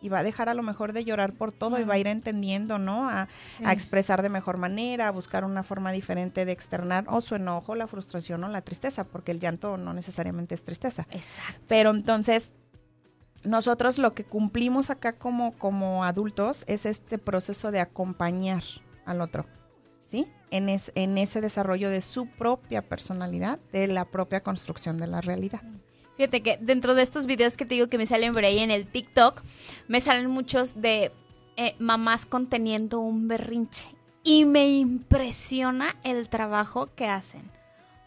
[0.00, 2.06] Y va a dejar a lo mejor de llorar por todo y va a ir
[2.06, 3.08] entendiendo, ¿no?
[3.10, 3.26] A,
[3.58, 3.64] Sí.
[3.66, 7.74] a expresar de mejor manera, a buscar una forma diferente de externar o su enojo,
[7.74, 11.06] la frustración o la tristeza, porque el llanto no necesariamente es tristeza.
[11.10, 11.60] Exacto.
[11.66, 12.54] Pero entonces,
[13.44, 18.62] nosotros lo que cumplimos acá como, como adultos es este proceso de acompañar
[19.04, 19.46] al otro,
[20.08, 20.26] ¿sí?
[20.50, 25.20] En, es- en ese desarrollo de su propia personalidad, de la propia construcción de la
[25.20, 25.60] realidad.
[26.16, 28.70] Fíjate que dentro de estos videos que te digo que me salen por ahí en
[28.70, 29.42] el TikTok,
[29.86, 31.12] me salen muchos de
[31.56, 33.88] eh, mamás conteniendo un berrinche.
[34.24, 37.42] Y me impresiona el trabajo que hacen.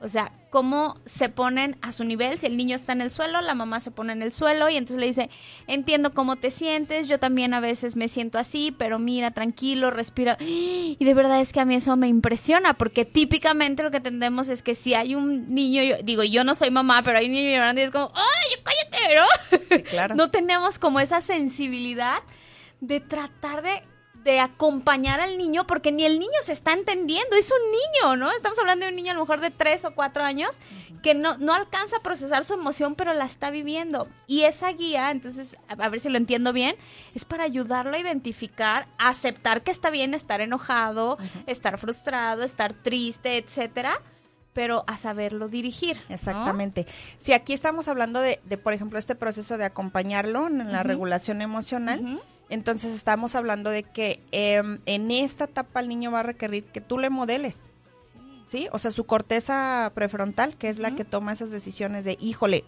[0.04, 2.38] O sea, cómo se ponen a su nivel.
[2.40, 4.76] Si el niño está en el suelo, la mamá se pone en el suelo y
[4.76, 5.30] entonces le dice,
[5.68, 10.38] entiendo cómo te sientes, yo también a veces me siento así, pero mira, tranquilo, respira.
[10.40, 14.50] Y de verdad es que a mí eso me impresiona, porque típicamente lo que tendemos
[14.50, 17.34] es que si hay un niño, yo- digo, yo no soy mamá, pero hay un
[17.34, 19.16] niño llorando y es como, ¡ay, cállate!
[19.16, 19.60] ¿no?
[19.78, 20.16] Sí, claro.
[20.16, 22.18] no tenemos como esa sensibilidad
[22.80, 23.84] de tratar de,
[24.24, 28.32] de acompañar al niño, porque ni el niño se está entendiendo, es un niño, ¿no?
[28.32, 30.60] Estamos hablando de un niño a lo mejor de tres o cuatro años
[31.02, 34.08] que no, no alcanza a procesar su emoción, pero la está viviendo.
[34.28, 36.76] Y esa guía, entonces, a, ver si lo entiendo bien,
[37.16, 42.74] es para ayudarlo a identificar, a aceptar que está bien estar enojado, estar frustrado, estar
[42.74, 44.00] triste, etcétera,
[44.54, 45.98] pero a saberlo dirigir.
[46.08, 46.16] ¿no?
[46.16, 46.86] Exactamente.
[47.18, 51.42] Si aquí estamos hablando de, de, por ejemplo, este proceso de acompañarlo en la regulación
[51.42, 52.22] emocional.
[52.52, 56.82] Entonces estamos hablando de que em, en esta etapa el niño va a requerir que
[56.82, 57.58] tú le modeles.
[58.48, 58.68] ¿Sí?
[58.74, 62.66] O sea, su corteza prefrontal, que es la que toma esas decisiones de, híjole,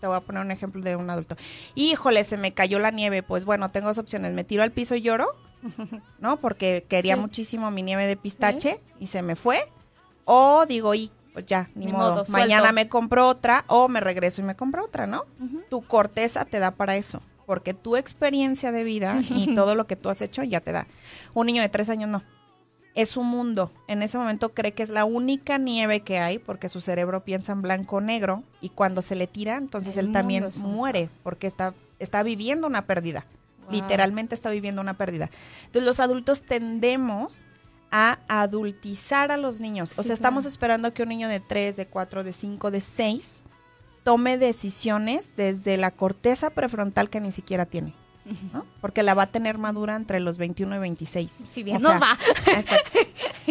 [0.00, 1.36] te voy a poner un ejemplo de un adulto.
[1.76, 3.22] Híjole, se me cayó la nieve.
[3.22, 4.32] Pues bueno, tengo dos opciones.
[4.32, 5.28] Me tiro al piso y lloro,
[6.18, 6.38] ¿no?
[6.38, 7.20] Porque quería Sí.
[7.20, 9.68] muchísimo mi nieve de pistache y se me fue.
[10.24, 12.10] O digo, y pues ya, ni, Ni modo.
[12.16, 15.26] modo, Mañana me compro otra o me regreso y me compro otra, ¿no?
[15.68, 17.22] Tu corteza te da para eso.
[17.50, 20.86] Porque tu experiencia de vida y todo lo que tú has hecho ya te da.
[21.34, 22.22] Un niño de tres años no.
[22.94, 23.72] Es un mundo.
[23.88, 27.50] En ese momento cree que es la única nieve que hay porque su cerebro piensa
[27.50, 31.48] en blanco o negro y cuando se le tira, entonces El él también muere porque
[31.48, 33.26] está, está viviendo una pérdida.
[33.64, 33.72] Wow.
[33.72, 35.28] Literalmente está viviendo una pérdida.
[35.62, 37.46] Entonces los adultos tendemos
[37.90, 39.98] a adultizar a los niños.
[39.98, 43.42] o sea, estamos esperando que un niño de 3, de 4, de 5, de 6
[44.02, 47.94] tome decisiones desde la corteza prefrontal que ni siquiera tiene.
[48.52, 48.64] ¿no?
[48.80, 51.30] Porque la va a tener madura entre los 21 y 26.
[51.50, 52.16] Si bien O sea, nos va.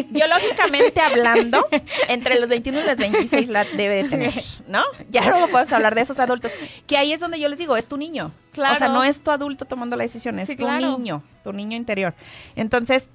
[0.09, 1.67] Biológicamente hablando,
[2.07, 4.33] entre los 21 y los 26 la debe de tener,
[4.67, 4.81] ¿no?
[5.09, 6.51] Ya luego podemos hablar de esos adultos.
[6.87, 8.31] Que ahí es donde yo les digo, es tu niño.
[8.53, 8.75] Claro.
[8.75, 10.97] O sea, no es tu adulto tomando la decisión, es Sí, tu claro.
[10.97, 12.13] niño, tu niño interior.
[12.55, 13.09] Entonces,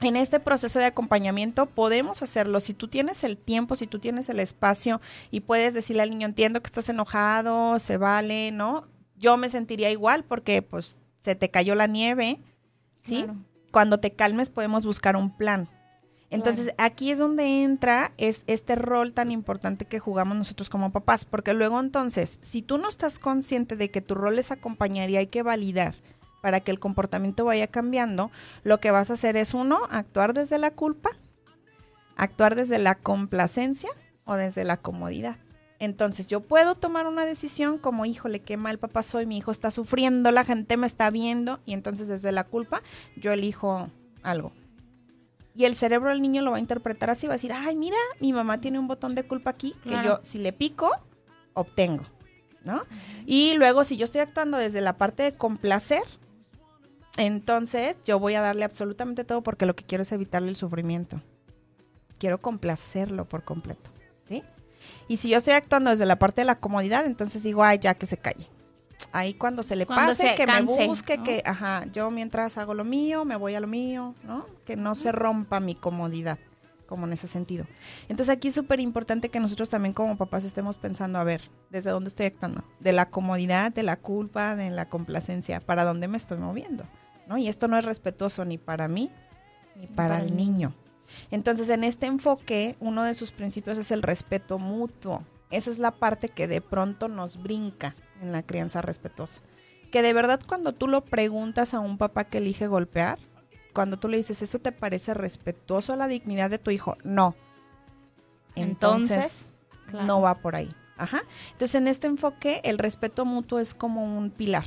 [0.00, 2.60] en este proceso de acompañamiento podemos hacerlo.
[2.60, 6.26] Si tú tienes el tiempo, si tú tienes el espacio y puedes decirle al niño,
[6.26, 8.88] entiendo que estás enojado, se vale, ¿no?
[9.16, 12.40] Yo me sentiría igual porque pues se te cayó la nieve,
[13.04, 13.24] ¿sí?
[13.24, 13.36] Claro.
[13.70, 15.68] Cuando te calmes podemos buscar un plan.
[16.30, 21.24] Entonces, aquí es donde entra es este rol tan importante que jugamos nosotros como papás,
[21.24, 25.16] porque luego entonces, si tú no estás consciente de que tu rol es acompañar y
[25.16, 25.96] hay que validar
[26.40, 28.30] para que el comportamiento vaya cambiando,
[28.62, 31.10] lo que vas a hacer es uno, actuar desde la culpa,
[32.16, 33.90] actuar desde la complacencia
[34.24, 35.36] o desde la comodidad.
[35.78, 39.70] Entonces yo puedo tomar una decisión como, híjole, qué mal papá soy, mi hijo está
[39.70, 42.82] sufriendo, la gente me está viendo y entonces desde la culpa
[43.16, 43.88] yo elijo
[44.22, 44.52] algo.
[45.54, 47.96] Y el cerebro del niño lo va a interpretar así, va a decir, ay, mira,
[48.20, 50.18] mi mamá tiene un botón de culpa aquí que Claro.
[50.18, 50.90] yo si le pico,
[51.54, 52.04] obtengo,
[52.62, 52.84] ¿no?
[53.24, 56.02] Y luego si yo estoy actuando desde la parte de complacer,
[57.16, 61.20] entonces yo voy a darle absolutamente todo porque lo que quiero es evitarle el sufrimiento.
[62.18, 63.88] Quiero complacerlo por completo,
[64.26, 64.42] ¿sí?
[65.08, 67.94] Y si yo estoy actuando desde la parte de la comodidad, entonces digo, ay, ya
[67.94, 68.46] que se calle.
[69.12, 71.24] Ahí cuando se le Cuando pase, se que canse, me busque, ¿no?
[71.24, 74.46] que, ajá, yo mientras hago lo mío, me voy a lo mío, ¿no?
[74.64, 76.38] Que no se rompa mi comodidad,
[76.86, 77.66] como en ese sentido.
[78.08, 81.90] Entonces aquí es súper importante que nosotros también como papás estemos pensando, a ver, ¿desde
[81.90, 82.62] dónde estoy actuando?
[82.78, 86.84] De la comodidad, de la culpa, de la complacencia, ¿para dónde me estoy moviendo?
[87.30, 87.38] ¿No?
[87.38, 89.08] Y esto no es respetuoso ni para mí,
[89.76, 90.74] ni para, para el niño.
[91.30, 95.22] Entonces, en este enfoque, uno de sus principios es el respeto mutuo.
[95.50, 99.42] Esa es la parte que de pronto nos brinca en la crianza respetuosa.
[99.92, 103.20] Que de verdad cuando tú lo preguntas a un papá que elige golpear,
[103.72, 106.96] cuando tú le dices, ¿eso te parece respetuoso a la dignidad de tu hijo?
[107.04, 107.36] No.
[108.56, 109.48] Entonces, Entonces,
[109.88, 110.06] claro.
[110.06, 110.74] no va por ahí.
[110.96, 111.22] Ajá.
[111.52, 114.64] Entonces, en este enfoque, el respeto mutuo es como un pilar.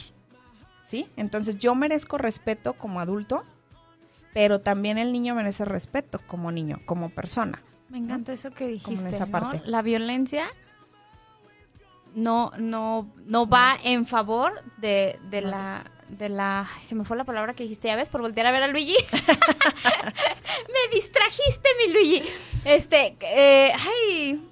[0.87, 1.07] ¿Sí?
[1.15, 3.43] Entonces, yo merezco respeto como adulto,
[4.33, 7.61] pero también el niño merece respeto como niño, como persona.
[7.89, 9.31] Me encantó eso que dijiste, Como en esa ¿no?
[9.31, 9.61] parte.
[9.65, 10.47] La violencia
[12.15, 15.49] no, no, no va en favor de, de No.
[15.51, 18.51] la de la se me fue la palabra que dijiste, ya ves, por voltear a
[18.51, 18.95] ver a Luigi.
[19.13, 22.23] me distrajiste, mi Luigi.
[22.65, 24.47] Este, eh, ay,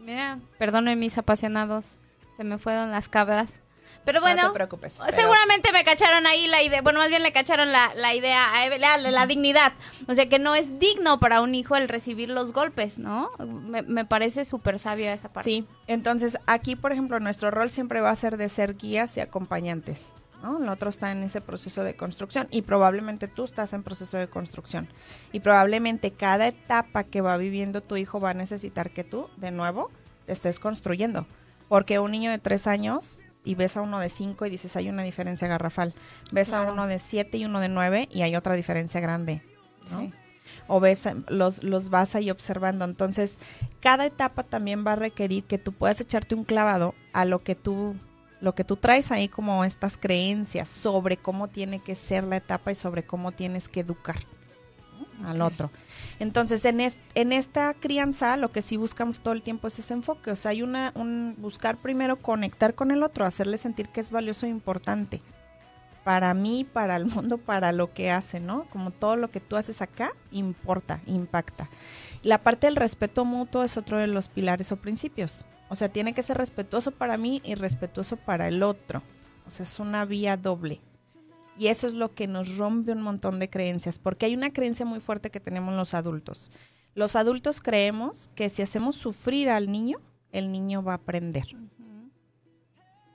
[0.00, 1.92] mira, perdone mis apasionados,
[2.36, 3.60] se me fueron las cabras.
[4.04, 5.00] Pero bueno, no te preocupes.
[5.04, 8.48] pero- Seguramente me cacharon ahí la idea, bueno, más bien le cacharon la, la idea,
[8.78, 9.72] la, la dignidad.
[10.06, 13.30] O sea, que no es digno para un hijo el recibir los golpes, ¿no?
[13.38, 15.48] Me, me parece súper sabio esa parte.
[15.50, 19.20] Sí, entonces aquí, por ejemplo, nuestro rol siempre va a ser de ser guías y
[19.20, 20.02] acompañantes.
[20.42, 20.62] ¿no?
[20.62, 24.28] El otro está en ese proceso de construcción y probablemente tú estás en proceso de
[24.28, 24.88] construcción.
[25.32, 29.50] Y probablemente cada etapa que va viviendo tu hijo va a necesitar que tú, de
[29.50, 29.90] nuevo,
[30.26, 31.26] te estés construyendo.
[31.68, 34.88] Porque un niño de tres años y ves a uno de cinco y dices hay
[34.88, 35.94] una diferencia garrafal.
[36.32, 39.42] Ves a uno de siete y uno de nueve y hay otra diferencia grande.
[39.90, 40.00] ¿no?
[40.00, 40.12] Sí.
[40.66, 42.84] o ves los, los vas ahí observando.
[42.84, 43.36] Entonces,
[43.80, 47.54] cada etapa también va a requerir que tú puedas echarte un clavado a lo que
[47.54, 47.94] tú
[48.40, 52.72] lo que tú traes ahí como estas creencias sobre cómo tiene que ser la etapa
[52.72, 54.16] y sobre cómo tienes que educar
[55.24, 55.70] al otro.
[56.18, 60.30] Entonces, en, en esta crianza, lo que sí buscamos todo el tiempo es ese enfoque.
[60.30, 64.10] O sea, hay una, un buscar primero conectar con el otro, hacerle sentir que es
[64.10, 65.20] valioso e importante.
[66.04, 68.64] Para mí, para el mundo, para lo que hace, ¿no?
[68.70, 71.68] Como todo lo que tú haces acá, importa, impacta.
[72.22, 75.46] La parte del respeto mutuo es otro de los pilares o principios.
[75.68, 79.02] O sea, tiene que ser respetuoso para mí y respetuoso para el otro.
[79.46, 80.80] O sea, es una vía doble.
[81.56, 84.84] Y eso es lo que nos rompe un montón de creencias, porque hay una creencia
[84.84, 86.50] muy fuerte que tenemos los adultos.
[86.94, 89.98] Los adultos creemos que si hacemos sufrir al niño,
[90.32, 91.46] el niño va a aprender.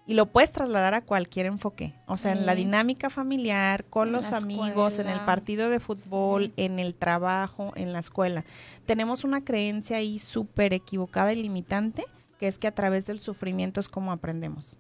[0.05, 1.93] Y lo puedes trasladar a cualquier enfoque.
[2.07, 6.51] O sea, en la dinámica familiar, con En los amigos, en el partido de fútbol,
[6.57, 8.43] en el trabajo, en la escuela.
[8.87, 12.05] Tenemos una creencia ahí súper equivocada y limitante,
[12.39, 14.79] que es que a través del sufrimiento es como aprendemos.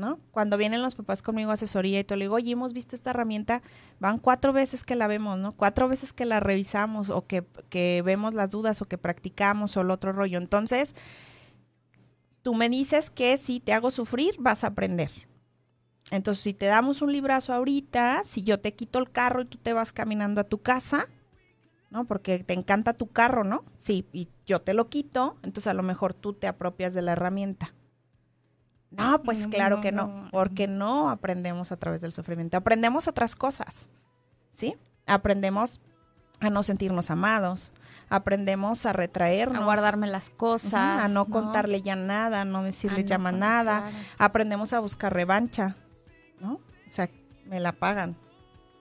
[0.00, 0.18] ¿No?
[0.32, 3.10] Cuando vienen los papás conmigo a asesoría y te le digo, oye, hemos visto esta
[3.10, 3.62] herramienta,
[4.00, 5.52] van cuatro veces que la vemos, ¿no?
[5.52, 9.82] Cuatro veces que la revisamos o que, que vemos las dudas o que practicamos o
[9.82, 10.38] el otro rollo.
[10.38, 10.96] Entonces,
[12.42, 15.10] tú me dices que si te hago sufrir, vas a aprender.
[16.10, 19.58] Entonces, si te damos un librazo ahorita, si yo te quito el carro y tú
[19.58, 21.08] te vas caminando a tu casa,
[21.90, 22.04] ¿no?
[22.04, 23.64] Porque te encanta tu carro, ¿no?
[23.76, 27.12] Sí, y yo te lo quito, entonces a lo mejor tú te apropias de la
[27.12, 27.74] herramienta.
[28.90, 30.28] No, pues No, claro no, que no, no.
[30.30, 33.88] porque no aprendemos a través del sufrimiento, aprendemos otras cosas,
[34.52, 34.76] ¿sí?
[35.06, 35.80] Aprendemos
[36.40, 37.72] a no sentirnos amados,
[38.08, 40.74] aprendemos a retraernos, A guardarme las cosas.
[40.74, 44.72] A no, contarle ya nada, a no decirle A ya no más con- nada, aprendemos
[44.72, 45.76] a buscar revancha,
[46.40, 46.54] ¿no?
[46.54, 46.60] O
[46.92, 47.08] sea,
[47.46, 48.16] me la pagan,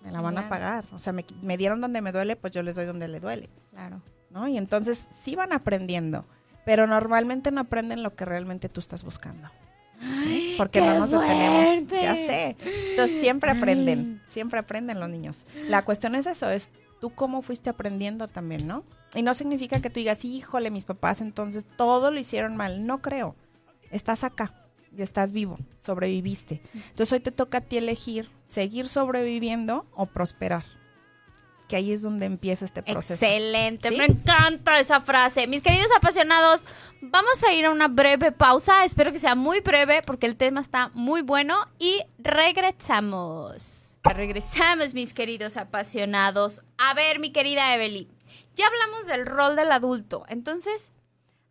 [0.04, 2.64] me la van a pagar, o sea, me, me dieron donde me duele, pues yo
[2.64, 4.02] les doy donde le duele, Claro.
[4.32, 4.48] ¿no?
[4.48, 6.26] Y entonces sí van aprendiendo,
[6.66, 9.50] pero normalmente no aprenden lo que realmente tú estás buscando.
[10.58, 11.64] Porque no nos detenemos.
[11.64, 12.02] fuerte.
[12.02, 12.58] Ya sé.
[12.92, 13.58] Entonces siempre Ay.
[13.58, 15.46] aprenden, siempre aprenden los niños.
[15.68, 18.84] La cuestión es eso, es tú cómo fuiste aprendiendo también, ¿no?
[19.16, 22.86] Y no significa que tú digas, híjole, mis papás entonces todo lo hicieron mal.
[22.86, 23.36] No creo.
[23.92, 24.54] Estás acá
[24.96, 26.62] y estás vivo, sobreviviste.
[26.74, 30.64] Entonces hoy te toca a ti elegir seguir sobreviviendo o prosperar.
[31.70, 33.14] Que ahí es donde empieza este proceso.
[33.24, 33.96] Excelente, ¿Sí?
[33.96, 35.46] me encanta esa frase.
[35.48, 36.62] Mis queridos apasionados,
[37.00, 38.84] vamos a ir a una breve pausa.
[38.84, 43.98] Espero que sea muy breve porque el tema está muy bueno y regresamos.
[44.04, 46.62] Regresamos, mis queridos apasionados.
[46.78, 48.08] A ver, mi querida Evelyn,
[48.56, 50.26] ya hablamos del rol del adulto.
[50.30, 50.92] Entonces,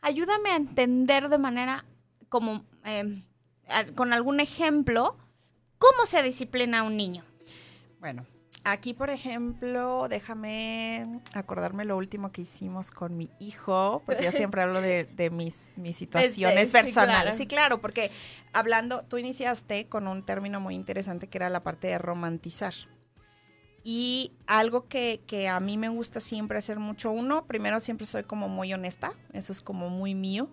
[0.01, 1.85] ayúdame a entender de manera
[2.29, 3.23] como eh,
[3.69, 5.17] a- con algún ejemplo
[5.79, 7.23] cómo se disciplina a un niño.
[8.01, 8.27] Bueno,
[8.65, 14.63] aquí por ejemplo, déjame acordarme lo último que hicimos con mi hijo, porque yo siempre
[14.63, 17.23] hablo de, de mis, mis situaciones sí, personales.
[17.23, 17.37] claro.
[17.37, 18.11] Sí, claro, porque
[18.53, 22.75] hablando, tú iniciaste con un término muy interesante que era la parte de romantizar.
[23.85, 28.25] Y algo que, que a mí me gusta siempre hacer mucho, uno, primero siempre soy
[28.25, 30.51] como muy honesta, eso es como muy mío.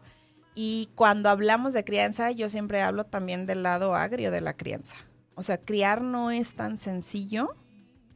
[0.54, 4.96] Y cuando hablamos de crianza, yo siempre hablo también del lado agrio de la crianza.
[5.36, 7.56] O sea, criar no es tan sencillo,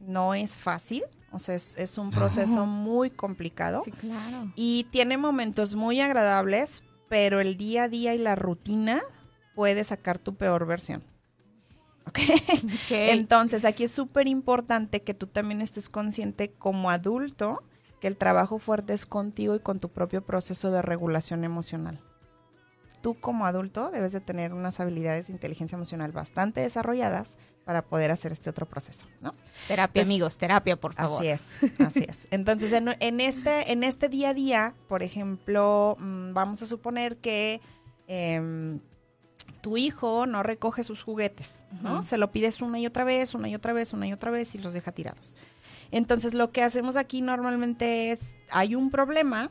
[0.00, 4.52] no es fácil, o sea, es, es un proceso muy complicado claro.
[4.56, 9.00] y tiene momentos muy agradables, pero el día a día y la rutina
[9.54, 11.02] puede sacar tu peor versión.
[12.06, 12.18] ¿Ok?
[12.90, 17.62] Entonces, aquí es súper importante que tú también estés consciente como adulto
[18.00, 22.00] que el trabajo fuerte es contigo y con tu propio proceso de regulación emocional.
[23.02, 28.10] Tú como adulto debes de tener unas habilidades de inteligencia emocional bastante desarrolladas para poder
[28.10, 29.34] hacer este otro proceso, ¿no?
[29.68, 31.18] Terapia, Entonces, amigos, terapia, por favor.
[31.18, 31.42] Así es,
[31.80, 32.26] así es.
[32.30, 37.18] Entonces, en, en este, en este día a día, por ejemplo, mm, vamos a suponer
[37.18, 37.60] que
[38.08, 38.80] em,
[39.60, 42.02] tu hijo no recoge sus juguetes, ¿no?
[42.02, 44.54] Se lo pides una y otra vez, una y otra vez, una y otra vez
[44.54, 45.36] y los deja tirados.
[45.90, 48.20] Entonces, lo que hacemos aquí normalmente es,
[48.50, 49.50] hay un problema,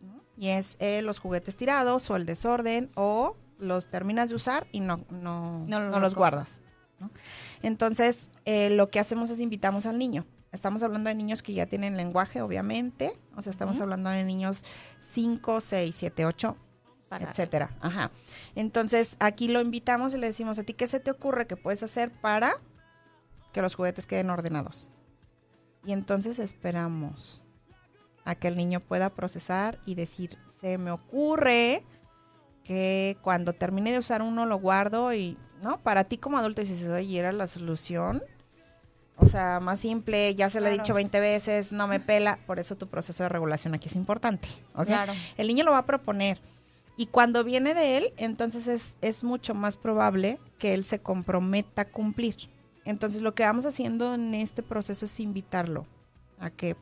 [0.00, 0.22] ¿no?
[0.36, 4.80] y es eh, los juguetes tirados o el desorden o los terminas de usar y
[4.80, 6.60] no, no, No no, los guardas.
[7.02, 7.10] ¿No?
[7.62, 10.24] Entonces, eh, lo que hacemos es invitamos al niño.
[10.52, 13.12] Estamos hablando de niños que ya tienen lenguaje, obviamente.
[13.36, 14.64] O sea, estamos hablando de niños
[15.10, 16.56] 5, 6, 7, 8,
[17.08, 17.70] Para- etcétera.
[17.80, 18.10] Ajá.
[18.54, 21.82] Entonces, aquí lo invitamos y le decimos a ti, ¿qué se te ocurre que puedes
[21.82, 22.54] hacer para
[23.52, 24.90] que los juguetes queden ordenados?
[25.84, 27.42] Y entonces esperamos
[28.24, 31.82] a que el niño pueda procesar y decir, se me ocurre
[32.62, 35.78] que cuando termine de usar uno lo guardo y, ¿no?
[35.80, 38.22] Para ti como adulto dices, oye, era la solución.
[39.16, 40.82] O sea, más simple, ya se lo he Claro.
[40.82, 42.38] dicho 20 veces, no me pela.
[42.46, 44.48] Por eso tu proceso de regulación aquí es importante.
[44.84, 45.12] Claro.
[45.36, 46.40] El niño lo va a proponer.
[46.96, 51.82] Y cuando viene de él, entonces es, es mucho más probable que él se comprometa
[51.82, 52.36] a cumplir.
[52.84, 55.86] Entonces lo que vamos haciendo en este proceso es invitarlo
[56.40, 56.74] a que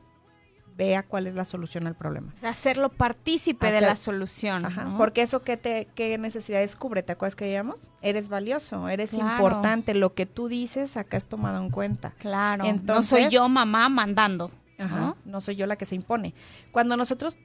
[0.77, 2.33] vea cuál es la solución al problema.
[2.43, 4.65] Hacerlo partícipe de la solución.
[4.65, 4.97] Ajá, ¿no?
[4.97, 7.91] Porque eso que te, qué necesidades cubre, ¿te acuerdas que digamos?
[8.01, 9.31] Eres valioso, eres Claro.
[9.31, 12.11] importante, lo que tú dices acá es tomado en cuenta.
[12.19, 12.63] Claro.
[12.63, 14.51] no Entonces- soy yo mamá mandando.
[14.79, 15.41] Ajá, ¿no?
[15.41, 16.33] soy yo la que se impone.
[16.71, 17.37] Cuando nosotros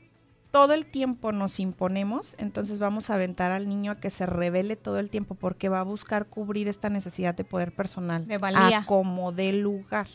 [0.51, 4.75] todo el tiempo nos imponemos, entonces vamos a aventar al niño a que se revele
[4.77, 8.27] todo el tiempo porque va a buscar cubrir esta necesidad de poder personal.
[8.27, 8.79] De valía.
[8.79, 10.07] A como dé lugar,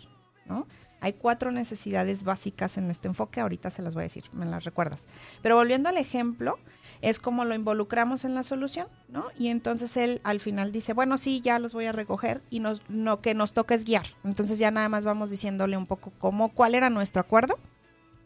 [0.47, 0.66] ¿no?
[1.02, 4.64] Hay cuatro necesidades básicas en este enfoque, ahorita se las voy a decir, me las
[4.64, 5.06] recuerdas.
[5.41, 6.60] Pero volviendo al ejemplo,
[7.02, 9.26] es como lo involucramos en la solución, ¿no?
[9.38, 12.84] Y entonces él al final dice, bueno, sí, ya los voy a recoger y nos,
[12.88, 14.06] lo que nos toca es guiar.
[14.24, 17.58] Entonces ya nada más vamos diciéndole un poco cómo, cuál era nuestro acuerdo.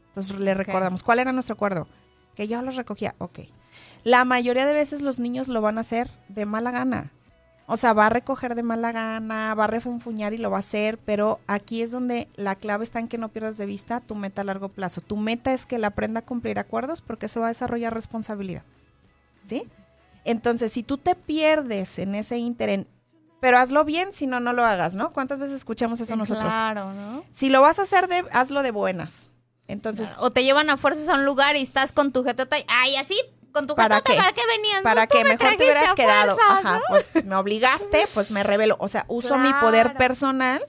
[0.10, 1.88] Entonces le recordamos, ¿cuál era nuestro acuerdo?
[2.36, 3.40] Que yo los recogía, ok.
[4.04, 7.12] La mayoría de veces los niños lo van a hacer de mala gana.
[7.68, 10.60] O sea, va a recoger de mala gana, va a refunfuñar y lo va a
[10.60, 14.14] hacer, pero aquí es donde la clave está en que no pierdas de vista tu
[14.14, 15.02] meta a largo plazo.
[15.02, 18.64] Tu meta es que él aprenda a cumplir acuerdos porque eso va a desarrollar responsabilidad.
[19.48, 19.68] ¿Sí?
[20.26, 22.86] Entonces, si tú te pierdes en ese ínter,
[23.40, 25.12] pero hazlo bien, si no, no lo hagas, ¿no?
[25.14, 26.48] ¿Cuántas veces escuchamos eso nosotros?
[26.48, 27.24] Claro, ¿no?
[27.34, 29.14] Si lo vas a hacer, de, hazlo de buenas.
[29.68, 32.66] Entonces, O te llevan a fuerzas a un lugar y estás con tu jetota y,
[32.68, 33.20] ay, así,
[33.56, 34.14] con tu ¿Para qué?
[34.16, 34.82] ¿para qué venías?
[34.84, 36.36] para No, tú que me mejor te hubieras quedado.
[36.36, 36.82] fuerzas, Ajá, ¿no?
[36.90, 38.76] pues me obligaste, pues me revelo.
[38.80, 40.64] O sea, uso mi poder personal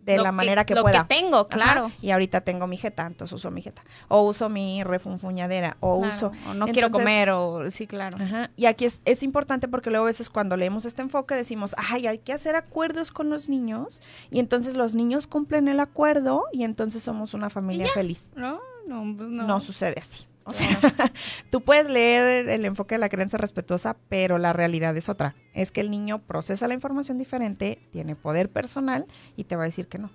[0.00, 1.06] de Lo la manera que lo pueda.
[1.06, 1.84] que tengo, claro.
[1.86, 3.84] Ajá, Y ahorita tengo mi jeta, entonces uso mi jeta.
[4.08, 5.76] O uso mi refunfuñadera.
[5.78, 6.32] O Claro, uso.
[6.50, 8.18] o no quiero comer, o sí, claro.
[8.20, 8.50] Ajá.
[8.56, 12.08] Y aquí es, es importante porque luego a veces cuando leemos este enfoque decimos, ay,
[12.08, 14.02] hay que hacer acuerdos con los niños.
[14.32, 18.28] Y entonces los niños cumplen el acuerdo y entonces somos una familia feliz.
[18.34, 18.58] No,
[18.88, 19.44] no, pues no.
[19.44, 20.26] No sucede así.
[20.44, 20.78] O sea,
[21.50, 25.34] tú puedes leer el enfoque de la creencia respetuosa, pero la realidad es otra.
[25.54, 29.66] Es que el niño procesa la información diferente, tiene poder personal y te va a
[29.66, 30.10] decir que no.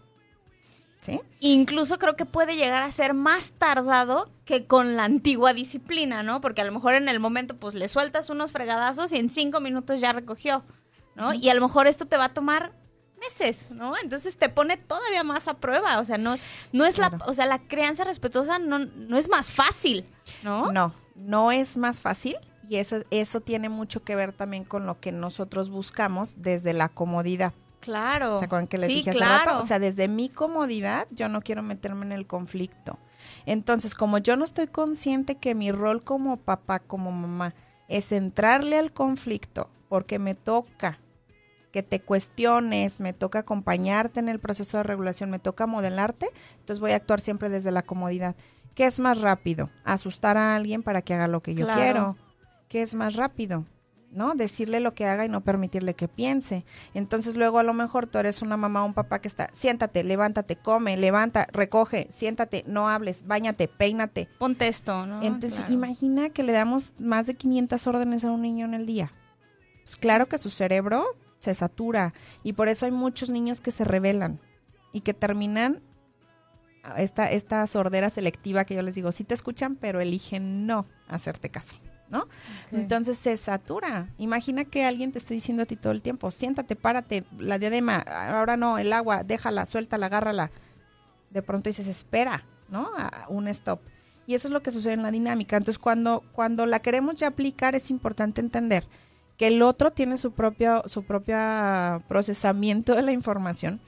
[1.00, 1.22] ¿Sí?
[1.40, 6.42] Incluso creo que puede llegar a ser más tardado que con la antigua disciplina, ¿no?
[6.42, 9.62] Porque a lo mejor en el momento, pues le sueltas unos fregadazos y en cinco
[9.62, 10.64] minutos ya recogió,
[11.16, 11.34] ¿no?
[11.34, 12.74] Y a lo mejor esto te va a tomar
[13.20, 13.94] meses, ¿no?
[13.98, 16.38] Entonces te pone todavía más a prueba, o sea, no,
[16.72, 20.06] no es la, o sea, la crianza respetuosa no, no es más fácil,
[20.44, 20.72] ¿no?
[20.72, 22.36] No, no es más fácil
[22.70, 26.90] y eso, eso tiene mucho que ver también con lo que nosotros buscamos desde la
[26.90, 27.54] comodidad.
[27.80, 28.40] Claro.
[28.40, 29.46] ¿Se acuerdan que les sí, dije hace claro.
[29.46, 29.60] rato?
[29.64, 33.00] O sea, desde mi comodidad, yo no quiero meterme en el conflicto.
[33.46, 37.54] Entonces, como yo no estoy consciente que mi rol como papá, como mamá,
[37.88, 41.00] es entrarle al conflicto, porque me toca
[41.72, 46.80] que te cuestiones, me toca acompañarte en el proceso de regulación, me toca modelarte, entonces
[46.80, 48.36] voy a actuar siempre desde la comodidad.
[48.74, 49.70] ¿Qué es más rápido?
[49.84, 51.82] Asustar a alguien para que haga lo que yo Claro.
[51.82, 52.18] quiero.
[52.70, 53.66] ¿Qué es más rápido?
[54.10, 54.36] ¿no?
[54.36, 56.64] Decirle lo que haga y no permitirle que piense.
[56.94, 60.04] Entonces luego a lo mejor tú eres una mamá o un papá que está, siéntate,
[60.06, 64.30] levántate, come, levanta, recoge, siéntate, no hables, bañate, peínate.
[64.40, 65.22] Ponte esto, ¿no?
[65.22, 65.74] Entonces Claro.
[65.74, 69.12] imagina que le damos más de 500 órdenes a un niño en el día.
[69.84, 71.06] Pues claro que su cerebro
[71.40, 72.14] se satura
[72.44, 74.40] y por eso hay muchos niños que se rebelan
[74.94, 75.82] y que terminan
[76.98, 81.50] esta, esta sordera selectiva que yo les digo, sí te escuchan, pero eligen no hacerte
[81.50, 81.76] caso.
[82.10, 82.28] ¿no?
[82.72, 84.08] Entonces se satura.
[84.18, 87.98] Imagina que alguien te esté diciendo a ti todo el tiempo, siéntate, párate, la diadema,
[87.98, 90.50] ahora no, el agua, déjala, suéltala, agárrala.
[91.32, 92.88] De pronto dices, espera, ¿no?
[92.98, 93.82] A- un stop.
[94.26, 95.58] Y eso es lo que sucede en la dinámica.
[95.58, 98.88] Entonces, cuando, cuando la queremos ya aplicar, es importante entender
[99.38, 101.38] que el otro tiene su propio, su propio
[102.08, 103.80] procesamiento de la información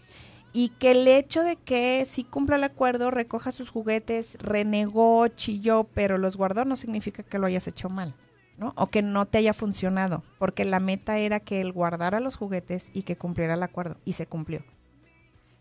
[0.53, 5.85] y que el hecho de que si cumpla el acuerdo, recoja sus juguetes, renegó, chilló,
[5.93, 8.15] pero los guardó, no significa que lo hayas hecho mal,
[8.57, 8.73] ¿no?
[8.75, 12.89] O que no te haya funcionado, porque la meta era que él guardara los juguetes
[12.93, 14.63] y que cumpliera el acuerdo, y se cumplió.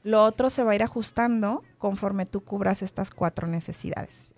[0.05, 4.31] Lo otro se va a ir ajustando conforme tú cubras estas cuatro necesidades.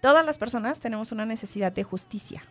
[0.00, 2.42] Todas las personas tenemos una necesidad de justicia.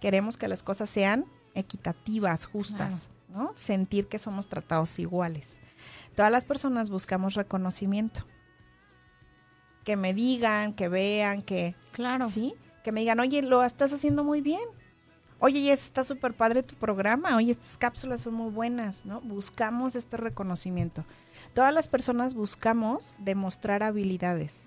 [0.00, 3.52] Queremos que las cosas sean equitativas, justas, ¿no?
[3.54, 5.58] Sentir que somos tratados iguales.
[6.14, 8.24] Todas las personas buscamos reconocimiento.
[9.84, 12.26] Que me digan, que vean, que, Claro.
[12.26, 12.54] ¿sí?
[12.84, 14.60] Que me digan, oye, lo estás haciendo muy bien.
[15.38, 17.36] Oye, ya está súper padre tu programa.
[17.36, 19.20] Oye, estas cápsulas son muy buenas, ¿no?
[19.22, 21.04] Buscamos este reconocimiento.
[21.54, 24.64] Todas las personas buscamos demostrar habilidades.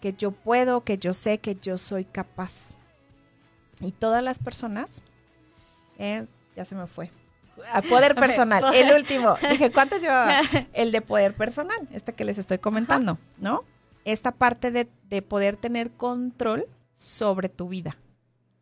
[0.00, 2.74] Que yo puedo, que yo sé, que yo soy capaz.
[3.80, 5.02] Y todas las personas,
[5.98, 7.10] eh, ya se me fue.
[7.72, 9.34] A poder personal, el último.
[9.50, 10.40] Dije, ¿cuántos llevaba?
[10.72, 13.62] El de poder personal, este que les estoy comentando, ¿no?
[14.04, 17.96] Esta parte de, de poder tener control sobre tu vida.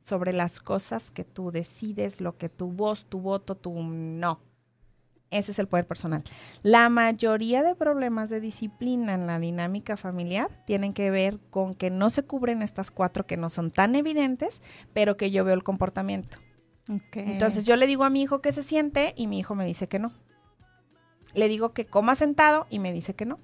[0.05, 4.41] sobre las cosas que tú decides, lo que tu voz, tu voto, tu no.
[5.33, 6.23] Ese es el poder personal.
[6.63, 11.91] La mayoría de problemas de disciplina en la dinámica familiar tienen que ver con que
[11.91, 14.61] no se cubren estas cuatro que no son tan evidentes,
[14.93, 16.39] pero que yo veo el comportamiento.
[17.15, 19.89] Entonces yo le digo a mi hijo que se siente y mi hijo me dice
[19.89, 20.13] que no.
[21.35, 23.39] Le digo que coma sentado y me dice que no.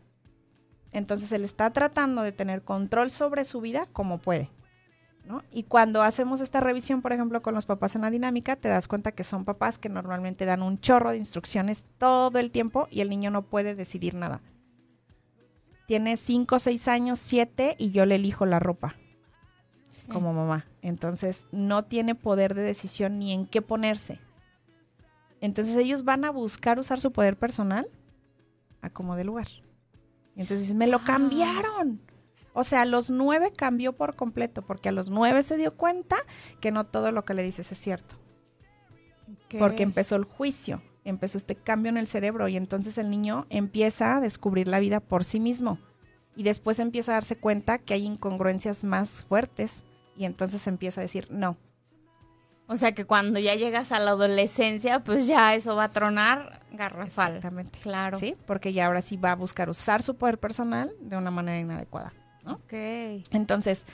[0.92, 4.50] Entonces él está tratando de tener control sobre su vida como puede.
[5.52, 8.88] Y cuando hacemos esta revisión, por ejemplo, con los papás en la dinámica, te das
[8.88, 13.00] cuenta que son papás que normalmente dan un chorro de instrucciones todo el tiempo y
[13.00, 14.40] el niño no puede decidir nada.
[15.86, 18.94] Tiene 5, 6 años, 7 y yo le elijo la ropa
[20.08, 20.66] como mamá.
[20.82, 24.20] Entonces no tiene poder de decisión ni en qué ponerse.
[25.40, 27.88] Entonces ellos van a buscar usar su poder personal
[28.80, 29.48] a como de lugar.
[30.36, 32.00] Entonces me lo cambiaron.
[32.58, 36.16] O sea, a los nueve cambió por completo, porque a los nueve se dio cuenta
[36.60, 38.16] que no todo lo que le dices es cierto.
[39.60, 44.16] Porque empezó el juicio, empezó este cambio en el cerebro y entonces el niño empieza
[44.16, 45.78] a descubrir la vida por sí mismo.
[46.34, 49.84] Y después empieza a darse cuenta que hay incongruencias más fuertes
[50.16, 51.56] y entonces empieza a decir no.
[52.66, 56.62] O sea que cuando ya llegas a la adolescencia, pues ya eso va a tronar
[56.72, 57.36] garrafal.
[57.36, 57.78] Exactamente.
[57.78, 58.18] Claro.
[58.18, 61.60] Sí, porque ya ahora sí va a buscar usar su poder personal de una manera
[61.60, 62.12] inadecuada.
[62.48, 62.72] Ok.
[63.30, 63.84] Entonces,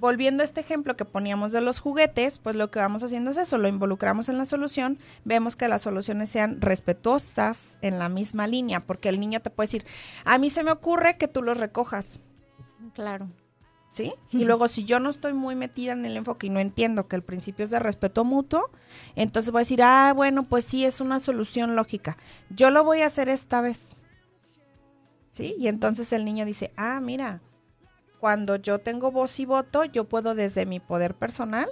[0.00, 3.36] volviendo a este ejemplo que poníamos de los juguetes, pues lo que vamos haciendo es
[3.36, 8.46] eso, lo involucramos en la solución, vemos que las soluciones sean respetuosas en la misma
[8.46, 9.84] línea, porque el niño te puede decir,
[10.24, 12.18] a mí se me ocurre que tú los recojas.
[12.94, 13.28] Claro.
[13.90, 14.14] ¿Sí?
[14.30, 17.16] Y luego si yo no estoy muy metida en el enfoque y no entiendo que
[17.16, 18.70] el principio es de respeto mutuo,
[19.16, 22.16] entonces voy a decir, ah, bueno, pues sí, es una solución lógica.
[22.50, 23.80] Yo lo voy a hacer esta vez.
[25.32, 25.56] ¿Sí?
[25.58, 27.40] Y entonces el niño dice, ah, mira,
[28.20, 31.68] cuando yo tengo voz y voto, yo puedo desde mi poder personal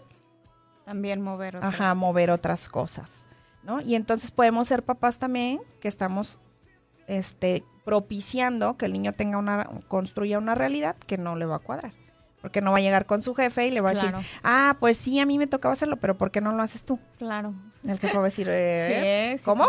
[0.85, 3.27] también mover otras, ajá, mover otras cosas,
[3.63, 3.83] ¿no?
[3.83, 6.41] Y entonces podemos ser papás también que estamos
[7.07, 11.61] este propiciando que el niño tenga una construya una realidad que no le va a
[11.61, 11.93] cuadrar.
[12.41, 14.13] Porque no va a llegar con su jefe y le va a decir,
[14.45, 17.01] ah, pues sí, a mí me tocaba hacerlo, pero ¿por qué no lo haces tú?
[17.19, 17.53] Claro.
[17.85, 19.67] El jefe va a decir, eh, ¿cómo?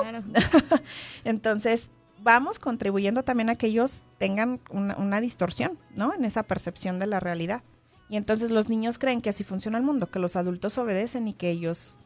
[1.24, 1.90] Entonces,
[2.22, 6.14] vamos contribuyendo también a que ellos tengan una, distorsión, ¿no?
[6.14, 7.64] En esa percepción de la realidad.
[8.10, 11.34] Y entonces los niños creen que así funciona el mundo, que los adultos obedecen y
[11.34, 11.98] que ellos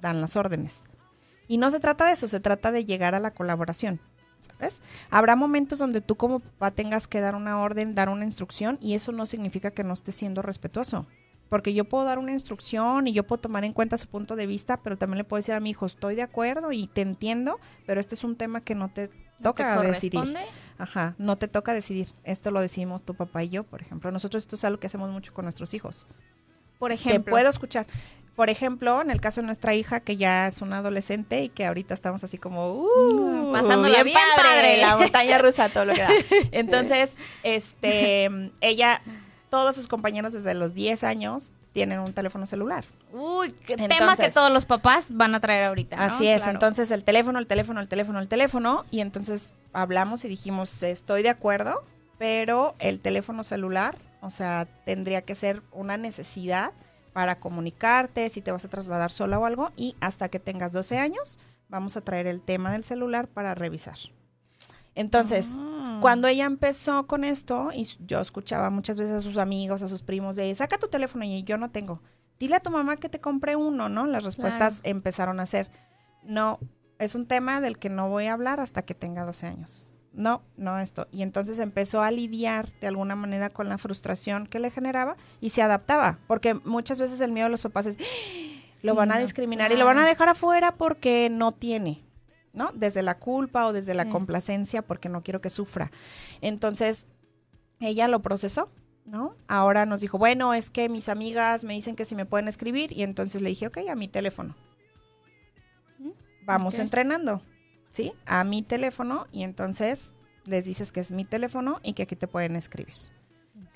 [0.00, 0.82] dan las órdenes.
[1.46, 4.00] Y no se trata de eso, se trata de llegar a la colaboración.
[4.40, 4.80] ¿Sabes?
[5.10, 8.94] Habrá momentos donde tú como papá tengas que dar una orden, dar una instrucción, y
[8.94, 11.06] eso no significa que no estés siendo respetuoso.
[11.48, 14.46] Porque yo puedo dar una instrucción y yo puedo tomar en cuenta su punto de
[14.46, 17.58] vista, pero también le puedo decir a mi hijo, estoy de acuerdo y te entiendo,
[17.86, 19.10] pero este es un tema que no te
[19.42, 20.36] toca decidir.
[20.78, 22.08] Ajá, no te toca decidir.
[22.24, 24.10] Esto lo decimos tu papá y yo, por ejemplo.
[24.12, 26.06] Nosotros esto es algo que hacemos mucho con nuestros hijos.
[26.78, 27.24] Por ejemplo.
[27.24, 27.86] Te puedo escuchar.
[28.36, 31.66] Por ejemplo, en el caso de nuestra hija, que ya es una adolescente y que
[31.66, 36.10] ahorita estamos así como, uh, pasando bien, padre, la montaña rusa, todo lo que da.
[36.52, 39.02] Entonces, este, ella,
[39.50, 42.84] todos sus compañeros desde los 10 años tienen un teléfono celular.
[43.12, 45.96] Uy, qué tema que todos los papás van a traer ahorita.
[45.96, 50.28] Así es, entonces el teléfono, el teléfono, el teléfono, el teléfono, y entonces hablamos y
[50.28, 51.84] dijimos, estoy de acuerdo,
[52.18, 56.72] pero el teléfono celular, o sea, tendría que ser una necesidad
[57.12, 60.98] para comunicarte, si te vas a trasladar sola o algo, y hasta que tengas 12
[60.98, 63.98] años, vamos a traer el tema del celular para revisar.
[64.98, 65.98] Entonces, ah.
[66.00, 70.02] cuando ella empezó con esto, y yo escuchaba muchas veces a sus amigos, a sus
[70.02, 72.02] primos, de saca tu teléfono y yo no tengo.
[72.40, 74.06] Dile a tu mamá que te compre uno, ¿no?
[74.06, 75.70] Las respuestas empezaron a ser,
[76.24, 76.58] no,
[76.98, 79.88] es un tema del que no voy a hablar hasta que tenga 12 años.
[80.12, 81.06] No, no esto.
[81.12, 85.50] Y entonces empezó a lidiar de alguna manera con la frustración que le generaba y
[85.50, 88.58] se adaptaba, porque muchas veces el miedo de los papás es, ¡Ah!
[88.82, 92.02] lo van a discriminar y lo van a dejar afuera porque no tiene.
[92.52, 92.72] ¿No?
[92.72, 95.90] Desde la culpa o desde la complacencia porque no quiero que sufra.
[96.40, 97.06] Entonces,
[97.80, 98.70] ella lo procesó,
[99.04, 99.34] ¿no?
[99.46, 102.92] Ahora nos dijo, bueno, es que mis amigas me dicen que si me pueden escribir
[102.92, 104.54] y entonces le dije, ok, a mi teléfono.
[106.44, 107.42] Vamos entrenando,
[107.90, 108.12] ¿sí?
[108.24, 110.14] A mi teléfono y entonces
[110.46, 112.94] les dices que es mi teléfono y que aquí te pueden escribir.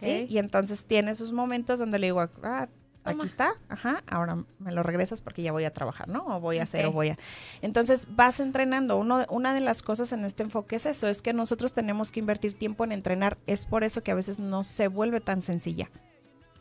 [0.00, 0.26] ¿sí?
[0.28, 2.68] Y entonces tiene sus momentos donde le digo, ah,
[3.04, 6.24] aquí está, ajá, ahora me lo regresas porque ya voy a trabajar, ¿no?
[6.36, 7.18] O voy a hacer, o voy a...
[7.60, 8.96] Entonces vas entrenando.
[8.96, 12.20] Uno, una de las cosas en este enfoque es eso, es que nosotros tenemos que
[12.20, 13.36] invertir tiempo en entrenar.
[13.46, 15.90] Es por eso que a veces no se vuelve tan sencilla.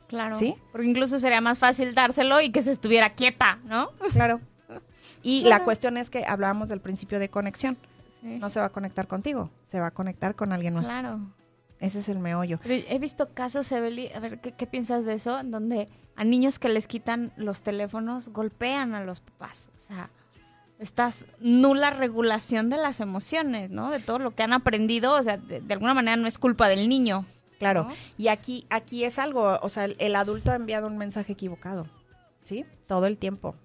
[0.08, 0.36] Claro.
[0.36, 0.56] ¿Sí?
[0.72, 3.92] Porque incluso sería más fácil dárselo y que se estuviera quieta, ¿no?
[4.12, 4.42] Claro.
[5.24, 7.78] Y la cuestión es que hablábamos del principio de conexión.
[8.22, 10.86] No se va a conectar contigo, se va a conectar con alguien más.
[10.86, 11.20] Claro.
[11.80, 12.60] Ese es el meollo.
[12.62, 15.42] Pero he visto casos, Evely, a ver, ¿qué, qué piensas de eso?
[15.44, 15.90] Donde
[16.22, 19.72] a niños que les quitan los teléfonos golpean a los papás.
[19.76, 20.12] O sea,
[20.78, 23.90] estas nula regulación de las emociones, ¿no?
[23.90, 25.16] De todo lo que han aprendido.
[25.16, 27.26] O sea, de, de alguna manera no es culpa del niño.
[27.58, 27.86] Claro.
[27.86, 27.96] ¿no?
[28.20, 31.88] Y aquí, aquí es algo, o sea, el, el adulto ha enviado un mensaje equivocado,
[32.44, 32.66] ¿sí?
[32.86, 33.56] Todo el tiempo.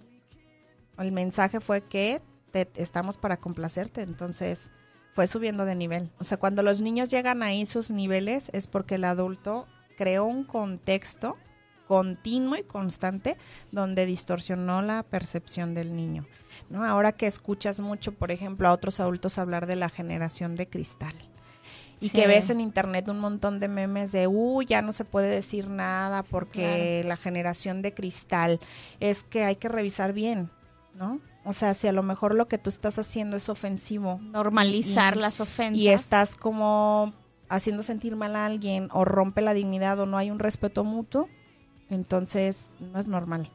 [0.96, 4.72] El mensaje fue que te, estamos para complacerte, entonces
[5.12, 6.10] fue subiendo de nivel.
[6.18, 9.66] O sea, cuando los niños llegan ahí sus niveles es porque el adulto
[9.98, 11.36] creó un contexto
[11.86, 13.36] continuo y constante
[13.72, 16.26] donde distorsionó la percepción del niño.
[16.70, 16.84] ¿no?
[16.84, 21.14] Ahora que escuchas mucho, por ejemplo, a otros adultos hablar de la generación de cristal.
[22.00, 22.16] Y Sí.
[22.18, 25.68] que ves en internet un montón de memes de, uy, ya no se puede decir
[25.68, 28.60] nada porque la generación de cristal
[29.00, 30.50] es que hay que revisar bien,
[30.94, 31.20] ¿no?
[31.44, 35.20] O sea, si a lo mejor lo que tú estás haciendo es ofensivo Normalizar Y-
[35.20, 35.78] las ofensas.
[35.80, 37.14] y estás como
[37.48, 41.28] haciendo sentir mal a alguien o rompe la dignidad o no hay un respeto mutuo,
[41.90, 43.50] entonces no es normal.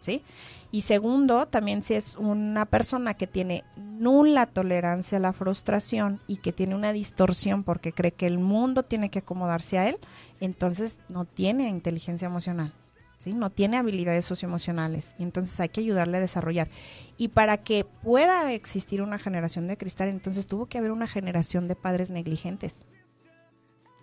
[0.00, 0.22] ¿Sí?
[0.70, 6.38] Y segundo, también si es una persona que tiene nula tolerancia a la frustración y
[6.38, 9.98] que tiene una distorsión porque cree que el mundo tiene que acomodarse a él,
[10.40, 12.74] entonces no tiene inteligencia emocional.
[13.18, 13.32] ¿sí?
[13.32, 15.14] No tiene habilidades socioemocionales.
[15.18, 16.68] Y entonces hay que ayudarle a desarrollar.
[17.16, 21.68] Y para que pueda existir una generación de cristal, entonces tuvo que haber una generación
[21.68, 22.84] de padres negligentes.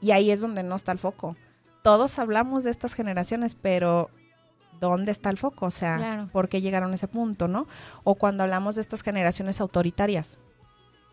[0.02, 1.36] Y ahí es donde no está el foco.
[1.82, 4.10] Todos hablamos de estas generaciones, pero
[4.80, 5.66] ¿dónde está el foco?
[5.68, 6.30] O sea, Claro.
[6.32, 7.68] ¿por qué llegaron a ese punto, no?
[8.04, 10.38] O cuando hablamos de estas generaciones autoritarias,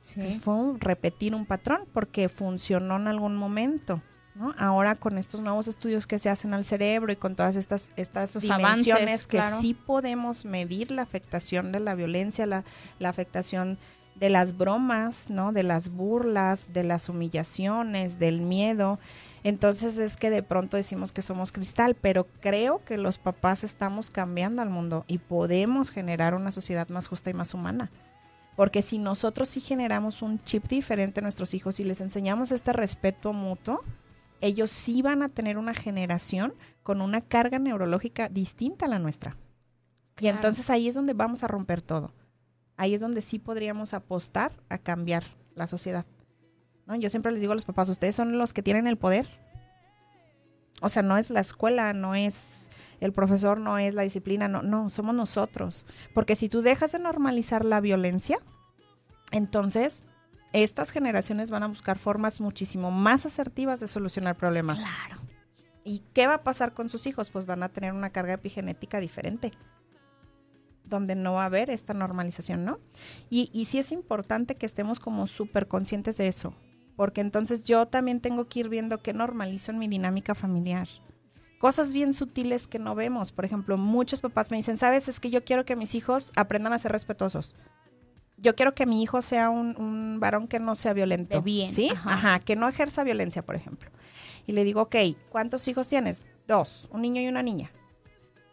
[0.00, 0.14] Sí.
[0.20, 4.00] pues fue un- repetir un patrón porque funcionó en algún momento.
[4.34, 4.54] ¿no?
[4.56, 8.34] Ahora con estos nuevos estudios que se hacen al cerebro y con todas estas, estas
[8.40, 9.60] dimensiones avances, que claro.
[9.60, 12.62] sí podemos medir la afectación de la violencia, la,
[13.00, 13.78] la afectación
[14.14, 15.50] de las bromas, ¿no?
[15.52, 19.00] De las burlas, de las humillaciones, del miedo.
[19.44, 24.10] Entonces es que de pronto decimos que somos cristal, pero creo que los papás estamos
[24.10, 27.90] cambiando al mundo y podemos generar una sociedad más justa y más humana.
[28.56, 32.72] Porque si nosotros sí generamos un chip diferente a nuestros hijos y les enseñamos este
[32.72, 33.84] respeto mutuo,
[34.40, 39.36] ellos sí van a tener una generación con una carga neurológica distinta a la nuestra.
[40.16, 40.36] Y Claro.
[40.38, 42.12] entonces ahí es donde vamos a romper todo.
[42.76, 45.24] Ahí es donde sí podríamos apostar a cambiar
[45.54, 46.06] la sociedad.
[46.88, 46.96] ¿No?
[46.96, 49.28] Yo siempre les digo a los papás, ustedes son los que tienen el poder.
[50.80, 52.42] O sea, no es la escuela, no es
[53.00, 55.84] el profesor, no es la disciplina, no, no, somos nosotros.
[56.14, 58.38] Porque si tú dejas de normalizar la violencia,
[59.30, 60.04] entonces
[60.52, 64.78] estas generaciones van a buscar formas muchísimo más asertivas de solucionar problemas.
[64.78, 65.22] Claro.
[65.84, 67.30] ¿Y qué va a pasar con sus hijos?
[67.30, 69.52] Pues van a tener una carga epigenética diferente,
[70.84, 72.78] donde no va a haber esta normalización, ¿no?
[73.30, 76.54] Y, y sí es importante que estemos como súper conscientes de eso,
[76.98, 80.88] porque entonces yo también tengo que ir viendo qué normalizo en mi dinámica familiar.
[81.60, 83.30] Cosas bien sutiles que no vemos.
[83.30, 86.72] Por ejemplo, muchos papás me dicen, sabes, es que yo quiero que mis hijos aprendan
[86.72, 87.54] a ser respetuosos.
[88.36, 91.36] Yo quiero que mi hijo sea un, un varón que no sea violento.
[91.36, 91.88] De bien, ¿Sí?
[91.88, 92.14] ajá.
[92.14, 93.90] Ajá, que no ejerza violencia, por ejemplo.
[94.48, 94.96] Y le digo, ok,
[95.28, 96.24] ¿cuántos hijos tienes?
[96.48, 97.70] Dos, un niño y una niña.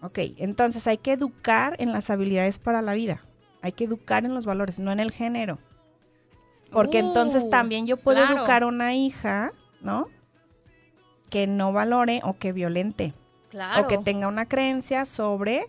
[0.02, 3.26] Ok, entonces hay que educar en las habilidades para la vida.
[3.64, 5.58] Hay que educar en los valores, no en el género.
[6.76, 8.36] Porque Uh, entonces también yo puedo claro.
[8.36, 10.09] educar a una hija, ¿no?
[11.30, 13.13] Que no valore o que violente.
[13.49, 13.84] Claro.
[13.84, 15.67] O que tenga una creencia sobre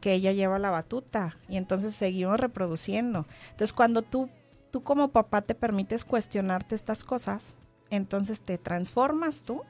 [0.00, 1.36] que ella lleva la batuta.
[1.48, 3.24] Y entonces seguimos reproduciendo.
[3.52, 4.28] Entonces cuando tú,
[4.72, 7.56] tú como papá te permites cuestionarte estas cosas,
[7.88, 9.62] entonces te transformas tú,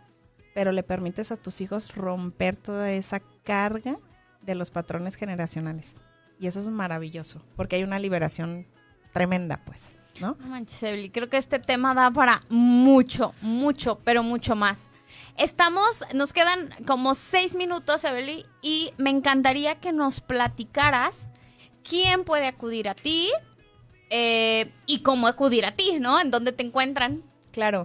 [0.55, 3.99] pero le permites a tus hijos romper toda esa carga
[4.41, 5.97] de los patrones generacionales.
[6.39, 8.67] Y eso es maravilloso, porque hay una liberación
[9.13, 10.37] tremenda, pues, ¿no?
[10.41, 14.89] No manches, Evely, creo que este tema da para mucho, mucho, pero mucho más.
[15.37, 21.19] Estamos, nos quedan como seis minutos, Evely, y me encantaría que nos platicaras
[21.83, 23.31] quién puede acudir a ti
[24.11, 26.21] eh, y cómo acudir a ti, ¿no?
[26.21, 27.23] En dónde te encuentran.
[27.53, 27.85] Claro.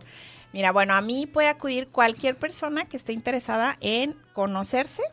[0.54, 5.04] Mira, bueno, a mí puede acudir cualquier persona que esté interesada en conocerse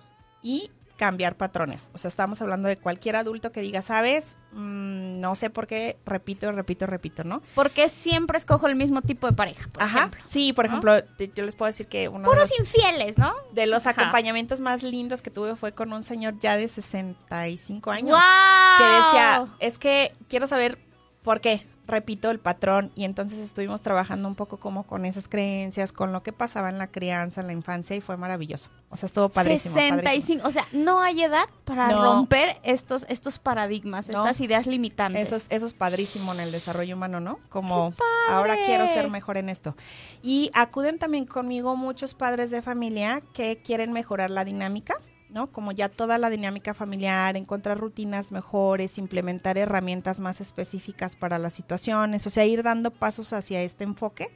[0.42, 0.70] y
[1.02, 1.90] cambiar patrones.
[1.94, 5.96] O sea, estamos hablando de cualquier adulto que diga, sabes, Mm, no sé por qué,
[6.04, 7.42] repito, repito, repito, ¿no?
[7.54, 9.98] Porque siempre escojo el mismo tipo de pareja, por Ajá.
[10.00, 10.22] ejemplo.
[10.28, 10.98] Sí, por ejemplo,
[11.34, 13.32] yo les puedo decir que uno de Puros los, infieles, ¿no?
[13.52, 14.02] de los Ajá.
[14.02, 18.10] acompañamientos más lindos que tuve fue con un señor ya de 65 años.
[18.10, 18.78] ¡Wow!
[18.78, 20.78] que decía, es que quiero saber
[21.22, 25.92] por qué, repito el patrón y entonces estuvimos trabajando un poco como con esas creencias,
[25.92, 28.70] con lo que pasaba en la crianza, en la infancia y fue maravilloso.
[28.90, 29.74] O sea, estuvo padrísimo.
[29.74, 30.44] 65, padrísimo.
[30.46, 32.02] o sea, no hay edad para No.
[32.02, 34.18] romper estos, estos paradigmas, No.
[34.24, 35.26] estas ideas limitantes.
[35.26, 37.40] Eso es, eso es padrísimo en el desarrollo humano, ¿no?
[37.48, 37.92] Como
[38.30, 39.76] ahora quiero ser mejor en esto.
[40.22, 44.94] Y acuden también conmigo muchos padres de familia que quieren mejorar la dinámica,
[45.32, 45.48] ¿no?
[45.48, 51.54] Como ya toda la dinámica familiar, encontrar rutinas mejores, implementar herramientas más específicas para las
[51.54, 54.28] situaciones, o sea, ir dando pasos hacia este enfoque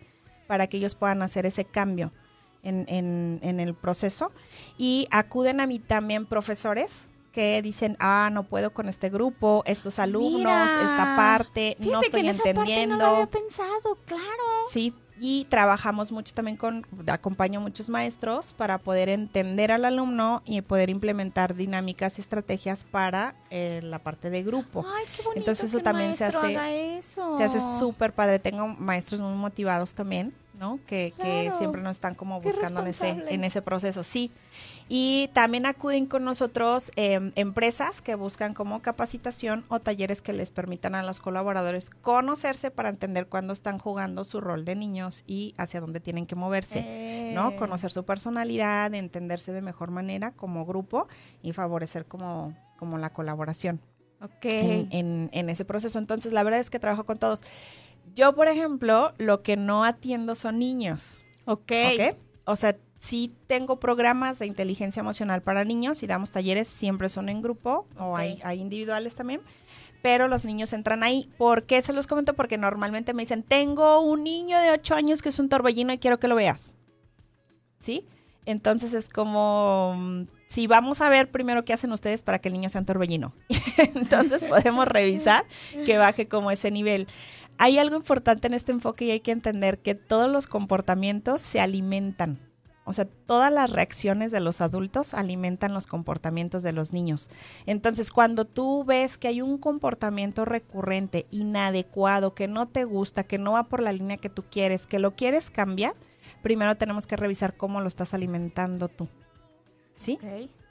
[0.47, 2.13] para que ellos puedan hacer ese cambio
[2.63, 4.33] en, en- en el proceso.
[4.79, 9.99] Y acuden a mí también profesores que dicen, ah, no puedo con este grupo, estos
[9.99, 10.65] alumnos, Mira.
[10.81, 12.97] esta parte, no que estoy en esa parte entendiendo.
[12.97, 14.23] no lo había pensado, claro.
[14.71, 20.43] Sí, y trabajamos mucho también con, acompaño a muchos maestros para poder entender al alumno
[20.45, 24.85] y poder implementar dinámicas y estrategias para eh, la parte de grupo.
[24.87, 27.39] Ay, qué bonito Entonces eso que el también se hace- haga eso.
[27.39, 28.39] Se hace súper padre.
[28.39, 30.79] Tengo maestros muy motivados también, ¿no?
[30.87, 34.31] Que, que siempre nos están como buscando en ese, en ese proceso, sí.
[34.89, 40.53] Y también acuden con nosotros em, empresas que buscan como capacitación o talleres que les
[40.53, 45.55] permitan a los colaboradores conocerse para entender cuándo están jugando su rol de niños y
[45.59, 46.85] hacia dónde tienen que moverse.
[46.87, 47.57] Eh, ¿no?
[47.57, 51.09] Conocer su personalidad, entenderse de mejor manera como grupo
[51.43, 53.81] y favorecer como, como la colaboración
[54.23, 54.45] Ok.
[54.45, 55.99] en, en- en ese proceso.
[55.99, 57.43] Entonces, la verdad es que trabajo con todos.
[58.15, 61.23] Yo, por ejemplo, lo que no atiendo son niños.
[61.45, 61.73] ok.
[61.99, 62.17] ¿ok?
[62.45, 62.77] O sea,
[63.07, 67.87] sí tengo programas de inteligencia emocional para niños y damos talleres, siempre son en grupo
[67.99, 69.41] o hay, hay individuales también.
[70.03, 71.31] Pero los niños entran ahí.
[71.39, 72.35] ¿Por qué se los comento?
[72.35, 75.99] Porque normalmente me dicen, tengo un niño de 8 años que es un torbellino y
[75.99, 76.75] quiero que lo veas.
[77.81, 78.07] ¿Sí?
[78.45, 82.55] Entonces es como, mm, si vamos a ver primero qué hacen ustedes para que el
[82.55, 83.33] niño sea un torbellino.
[83.95, 85.45] Entonces podemos revisar
[85.85, 87.07] que baje como ese nivel.
[87.59, 91.61] Hay algo importante en este enfoque y hay que entender que todos los comportamientos se
[91.61, 92.39] alimentan.
[92.89, 97.29] O sea, todas las reacciones de los adultos alimentan los comportamientos de los niños.
[97.67, 103.39] Entonces, cuando tú ves que hay un comportamiento recurrente, inadecuado, que no te gusta, que
[103.39, 105.95] no va por la línea que tú quieres, que lo quieres cambiar,
[106.43, 109.09] primero tenemos que revisar cómo lo estás alimentando tú.
[109.97, 110.21] ¿Sí?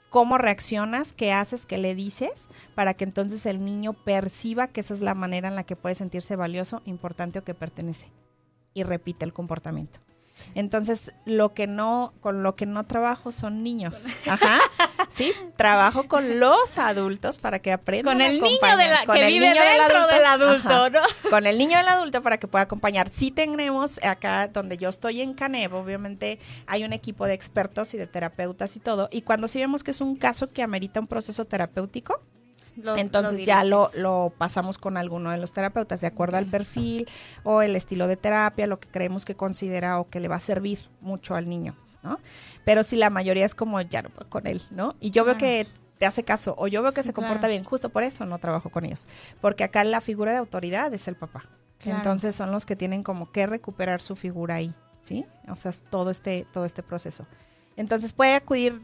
[0.08, 4.94] Cómo reaccionas, qué haces, qué le dices, para que entonces el niño perciba que esa
[4.94, 8.10] es la manera en la que puede sentirse valioso, importante o que pertenece.
[8.72, 10.05] Y repite el comportamiento.
[10.54, 14.06] Entonces, lo que no, con lo que no trabajo son niños.
[14.28, 14.60] Ajá.
[15.08, 18.14] Sí, trabajo con los adultos para que aprendan.
[18.14, 21.00] Con a el niño de la, Con que vive dentro del adulto, Ajá ¿no?
[21.30, 23.08] con el niño del adulto para que pueda acompañar.
[23.10, 27.98] Sí tenemos acá donde yo estoy en Caneb, obviamente hay un equipo de expertos y
[27.98, 29.08] de terapeutas y todo.
[29.12, 32.20] Y cuando sí vemos que es un caso que amerita un proceso terapéutico,
[32.96, 37.08] Entonces ya lo, lo pasamos con alguno de los terapeutas de acuerdo al perfil
[37.42, 40.40] o el estilo de terapia, lo que creemos que considera o que le va a
[40.40, 42.18] servir mucho al niño, ¿no?
[42.64, 44.94] Pero si la mayoría es como ya no con él, ¿no?
[45.00, 45.66] Y yo veo que
[45.98, 47.52] te hace caso o yo veo que Sí, se comporta claro.
[47.52, 49.06] bien, justo por eso no trabajo con ellos,
[49.40, 51.44] porque acá la figura de autoridad es el papá.
[51.78, 51.98] Claro.
[51.98, 55.24] Entonces son los que tienen como que recuperar su figura ahí, ¿sí?
[55.48, 57.26] O sea, es todo este todo este proceso.
[57.76, 58.82] Entonces puede acudir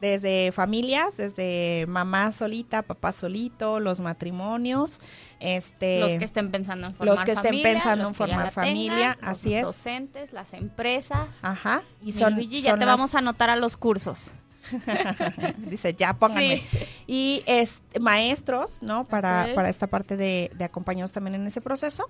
[0.00, 5.00] desde familias, desde mamá solita, papá solito, los matrimonios,
[5.40, 8.18] este Los que estén pensando en formar los que estén familia, pensando los en que
[8.20, 9.62] ya formar la familia, tengan, los así es.
[9.64, 11.28] docentes, las empresas.
[11.42, 14.32] Ajá, y son, Luigi, ya te las- vamos a anotar a los cursos.
[15.58, 16.62] dice, ya pónganme.
[17.06, 19.04] Y es maestros, ¿no?
[19.06, 22.08] Para, para esta parte de, de acompañarnos también en ese proceso.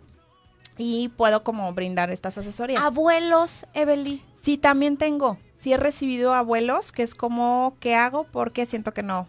[0.78, 2.82] Y puedo como brindar estas asesorías.
[2.82, 4.22] Abuelos, Evely.
[4.41, 5.39] Sí, también tengo.
[5.66, 8.22] Sí he recibido abuelos que es como, ¿qué hago?
[8.22, 9.26] Porque siento que no.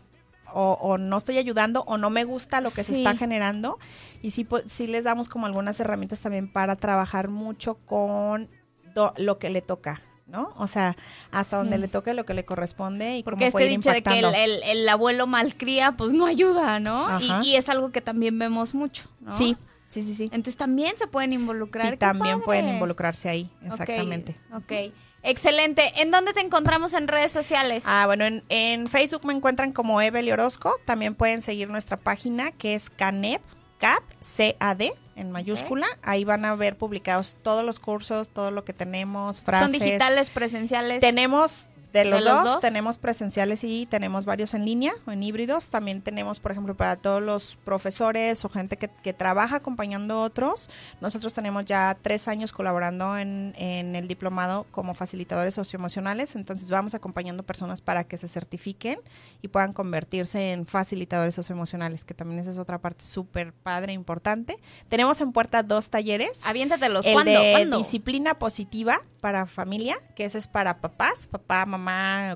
[0.53, 3.79] O, o no estoy ayudando o no me gusta lo que se está generando.
[4.21, 8.49] Y sí, sí les damos como algunas herramientas también para trabajar mucho con
[8.93, 10.53] do- lo que le toca, ¿no?
[10.57, 10.95] O sea,
[11.31, 11.81] hasta donde Sí.
[11.81, 14.19] le toque lo que le corresponde y Porque cómo este puede ir dicho de que
[14.19, 17.19] el, el- el abuelo malcría, pues no ayuda, ¿no?
[17.19, 19.33] Y, es algo que también vemos mucho, ¿no?
[19.33, 19.57] Sí,
[19.87, 20.25] sí, sí, sí.
[20.25, 21.85] Entonces también se pueden involucrar.
[21.87, 22.45] Sí, ¡Qué también padre!
[22.45, 24.35] pueden involucrarse ahí, exactamente.
[24.53, 24.93] Ok,
[25.29, 26.01] excelente.
[26.01, 27.83] ¿En dónde te encontramos en redes sociales?
[27.85, 30.75] Ah, bueno, en, en Facebook me encuentran como Evel Orozco.
[30.85, 33.41] También pueden seguir nuestra página que es CANEP,
[33.79, 34.03] CAT,
[34.35, 35.87] C-A-D, en mayúscula.
[36.03, 39.71] Ahí van a ver publicados todos los cursos, todo lo que tenemos, frases.
[39.71, 40.99] ¿Son digitales, presenciales?
[40.99, 41.67] Tenemos
[42.03, 45.69] De los, dos, tenemos presenciales y tenemos varios en línea o en híbridos.
[45.69, 50.21] También tenemos, por ejemplo, para todos los profesores o gente que, que trabaja acompañando a
[50.21, 50.69] otros.
[51.01, 56.35] Nosotros tenemos ya tres años colaborando en, en, el diplomado como facilitadores socioemocionales.
[56.35, 58.99] Entonces vamos acompañando personas para que se certifiquen
[59.41, 64.57] y puedan convertirse en facilitadores socioemocionales, que también esa es otra parte súper padre, importante.
[64.89, 66.39] Tenemos en puerta dos talleres.
[66.43, 67.05] Aviéntatelos.
[67.05, 67.31] El ¿Cuándo?
[67.31, 67.77] de ¿Cuándo?
[67.77, 71.86] disciplina positiva para familia, que ese es para papás, papá, mamá,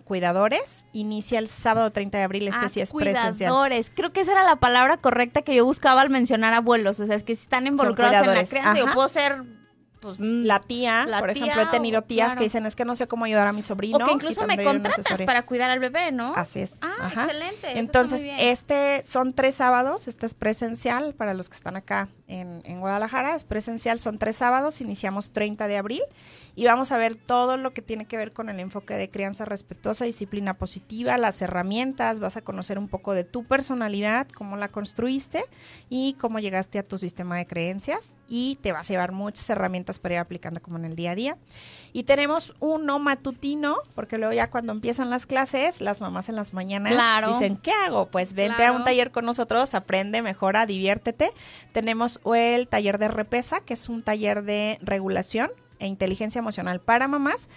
[0.05, 0.85] cuidadores.
[0.93, 3.33] Inicia el sábado 30 de abril, este Ah, sí es presencial.
[3.51, 3.91] cuidadores.
[3.95, 6.99] Creo que esa era la palabra correcta que yo buscaba al mencionar abuelos.
[6.99, 9.43] O sea, es que si están involucrados en la crianza, yo puedo ser,
[10.01, 12.37] pues, mm, La tía, La por tía ejemplo, he tenido tías claro.
[12.39, 13.97] que dicen, es que no sé cómo ayudar a mi sobrino.
[13.97, 16.33] o que incluso me contratas para cuidar al bebé, ¿no?
[16.35, 16.71] Así es.
[16.81, 17.23] Ah, Ajá.
[17.25, 17.77] excelente.
[17.77, 22.79] Entonces, este son tres sábados, este es presencial para los que están acá en, en
[22.79, 26.01] Guadalajara, es presencial, son tres sábados, iniciamos 30 de abril
[26.55, 29.45] y vamos a ver todo lo que tiene que ver con el enfoque de crianza
[29.45, 34.67] respetuosa, disciplina positiva, las herramientas, vas a conocer un poco de tu personalidad, cómo la
[34.67, 35.43] construiste
[35.89, 39.99] y cómo llegaste a tu sistema de creencias y te vas a llevar muchas herramientas
[39.99, 41.37] para ir aplicando como en el día a día.
[41.93, 46.53] Y tenemos uno matutino, porque luego ya cuando empiezan las clases, las mamás en las
[46.53, 47.33] mañanas Claro.
[47.33, 48.07] dicen, ¿qué hago?
[48.07, 48.73] Pues vente Claro.
[48.73, 51.31] a un taller con nosotros, aprende, mejora, diviértete.
[51.73, 55.51] Tenemos el taller de repesa, que es un taller de regulación
[55.82, 57.49] e inteligencia emocional para mamás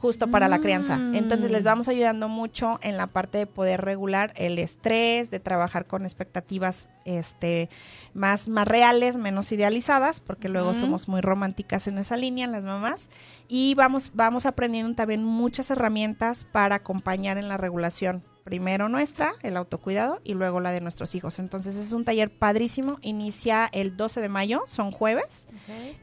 [0.00, 0.96] justo para la crianza.
[0.96, 1.14] Mm.
[1.14, 5.86] Entonces les vamos ayudando mucho en la parte de poder regular el estrés, de trabajar
[5.86, 7.68] con expectativas este
[8.14, 13.10] más más reales, menos idealizadas, porque luego somos muy románticas en esa línea las mamás
[13.46, 18.22] y vamos vamos aprendiendo también muchas herramientas para acompañar en la regulación.
[18.44, 21.38] Primero nuestra, el autocuidado, y luego la de nuestros hijos.
[21.38, 22.98] Entonces es un taller padrísimo.
[23.02, 25.46] Inicia el 12 de mayo, son jueves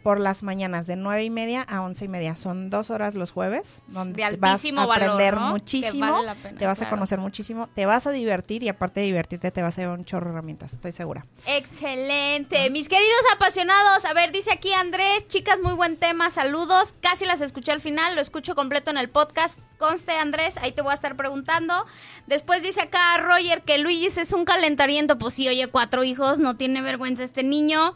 [0.03, 2.35] por las mañanas de nueve y media a once y media.
[2.35, 5.49] Son dos horas los jueves donde de vas a aprender valor, ¿no?
[5.51, 9.01] muchísimo, vale la pena, te vas a conocer muchísimo, te vas a divertir y aparte
[9.01, 11.25] de divertirte te vas a llevar un chorro de herramientas, estoy segura.
[11.45, 12.69] Excelente.
[12.69, 16.95] Mis queridos apasionados, a ver, dice aquí Andrés, chicas, muy buen tema, saludos.
[17.01, 19.59] Casi las escuché al final, lo escucho completo en el podcast.
[19.77, 21.85] Conste, Andrés, ahí te voy a estar preguntando.
[22.25, 25.17] Después dice acá Roger que Luis es un calentariento.
[25.17, 27.95] Pues sí, oye, cuatro hijos, no tiene vergüenza este niño.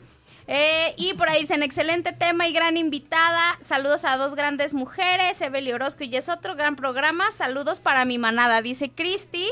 [0.54, 3.58] Eh, y por ahí dicen, excelente tema y gran invitada.
[3.62, 7.32] Saludos a dos grandes mujeres, Evely Orozco y es otro gran programa.
[7.32, 9.48] Saludos para mi manada, dice Cristi.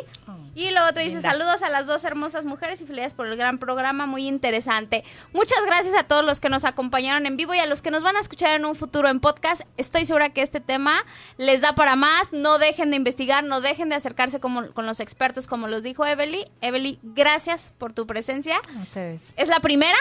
[0.56, 3.60] Y lo otro dice, saludos a las dos hermosas mujeres y felicidades por el gran
[3.60, 5.06] programa, muy interesante.
[5.32, 8.04] Muchas gracias a todos los que nos acompañaron en vivo y a los que nos
[8.04, 9.62] van a escuchar en un futuro en podcast.
[9.78, 11.06] Estoy segura que este tema
[11.38, 12.34] les da para más.
[12.34, 16.06] No dejen de investigar, no dejen de acercarse como, con los expertos, como los dijo
[16.06, 16.46] Evely.
[16.60, 18.60] Evely, gracias por tu presencia.
[18.78, 19.34] A ustedes.
[19.38, 19.98] ¿Es la primera?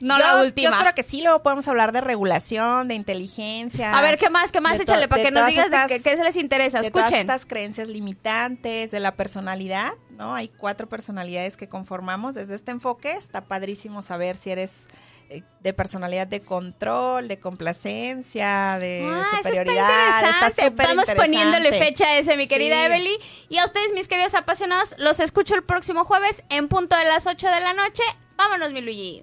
[0.00, 0.70] No Yo- la última.
[0.70, 3.96] Yo espero que sí, luego podemos hablar de regulación, de inteligencia.
[3.96, 4.50] A ver, ¿qué más?
[4.50, 4.80] ¿Qué más?
[4.80, 6.80] Échale para que nos digas estas- de qué, qué se les interesa.
[6.80, 7.20] de todas Escuchen.
[7.20, 10.34] estas creencias limitantes, de la personalidad, ¿no?
[10.34, 12.34] Hay cuatro personalidades que conformamos.
[12.34, 14.88] Desde este enfoque está padrísimo saber si eres
[15.32, 19.88] eh, de personalidad de control, de complacencia, de Ah, eso superioridad.
[19.88, 20.64] está interesante.
[20.70, 22.82] súper Vamos poniéndole fecha a ese, mi querida Sí.
[22.86, 23.16] Evely.
[23.48, 27.28] Y a ustedes, mis queridos apasionados, los escucho el próximo jueves en punto de las
[27.28, 28.02] 8 de la noche.
[28.36, 29.22] Vámonos, mi Luigi.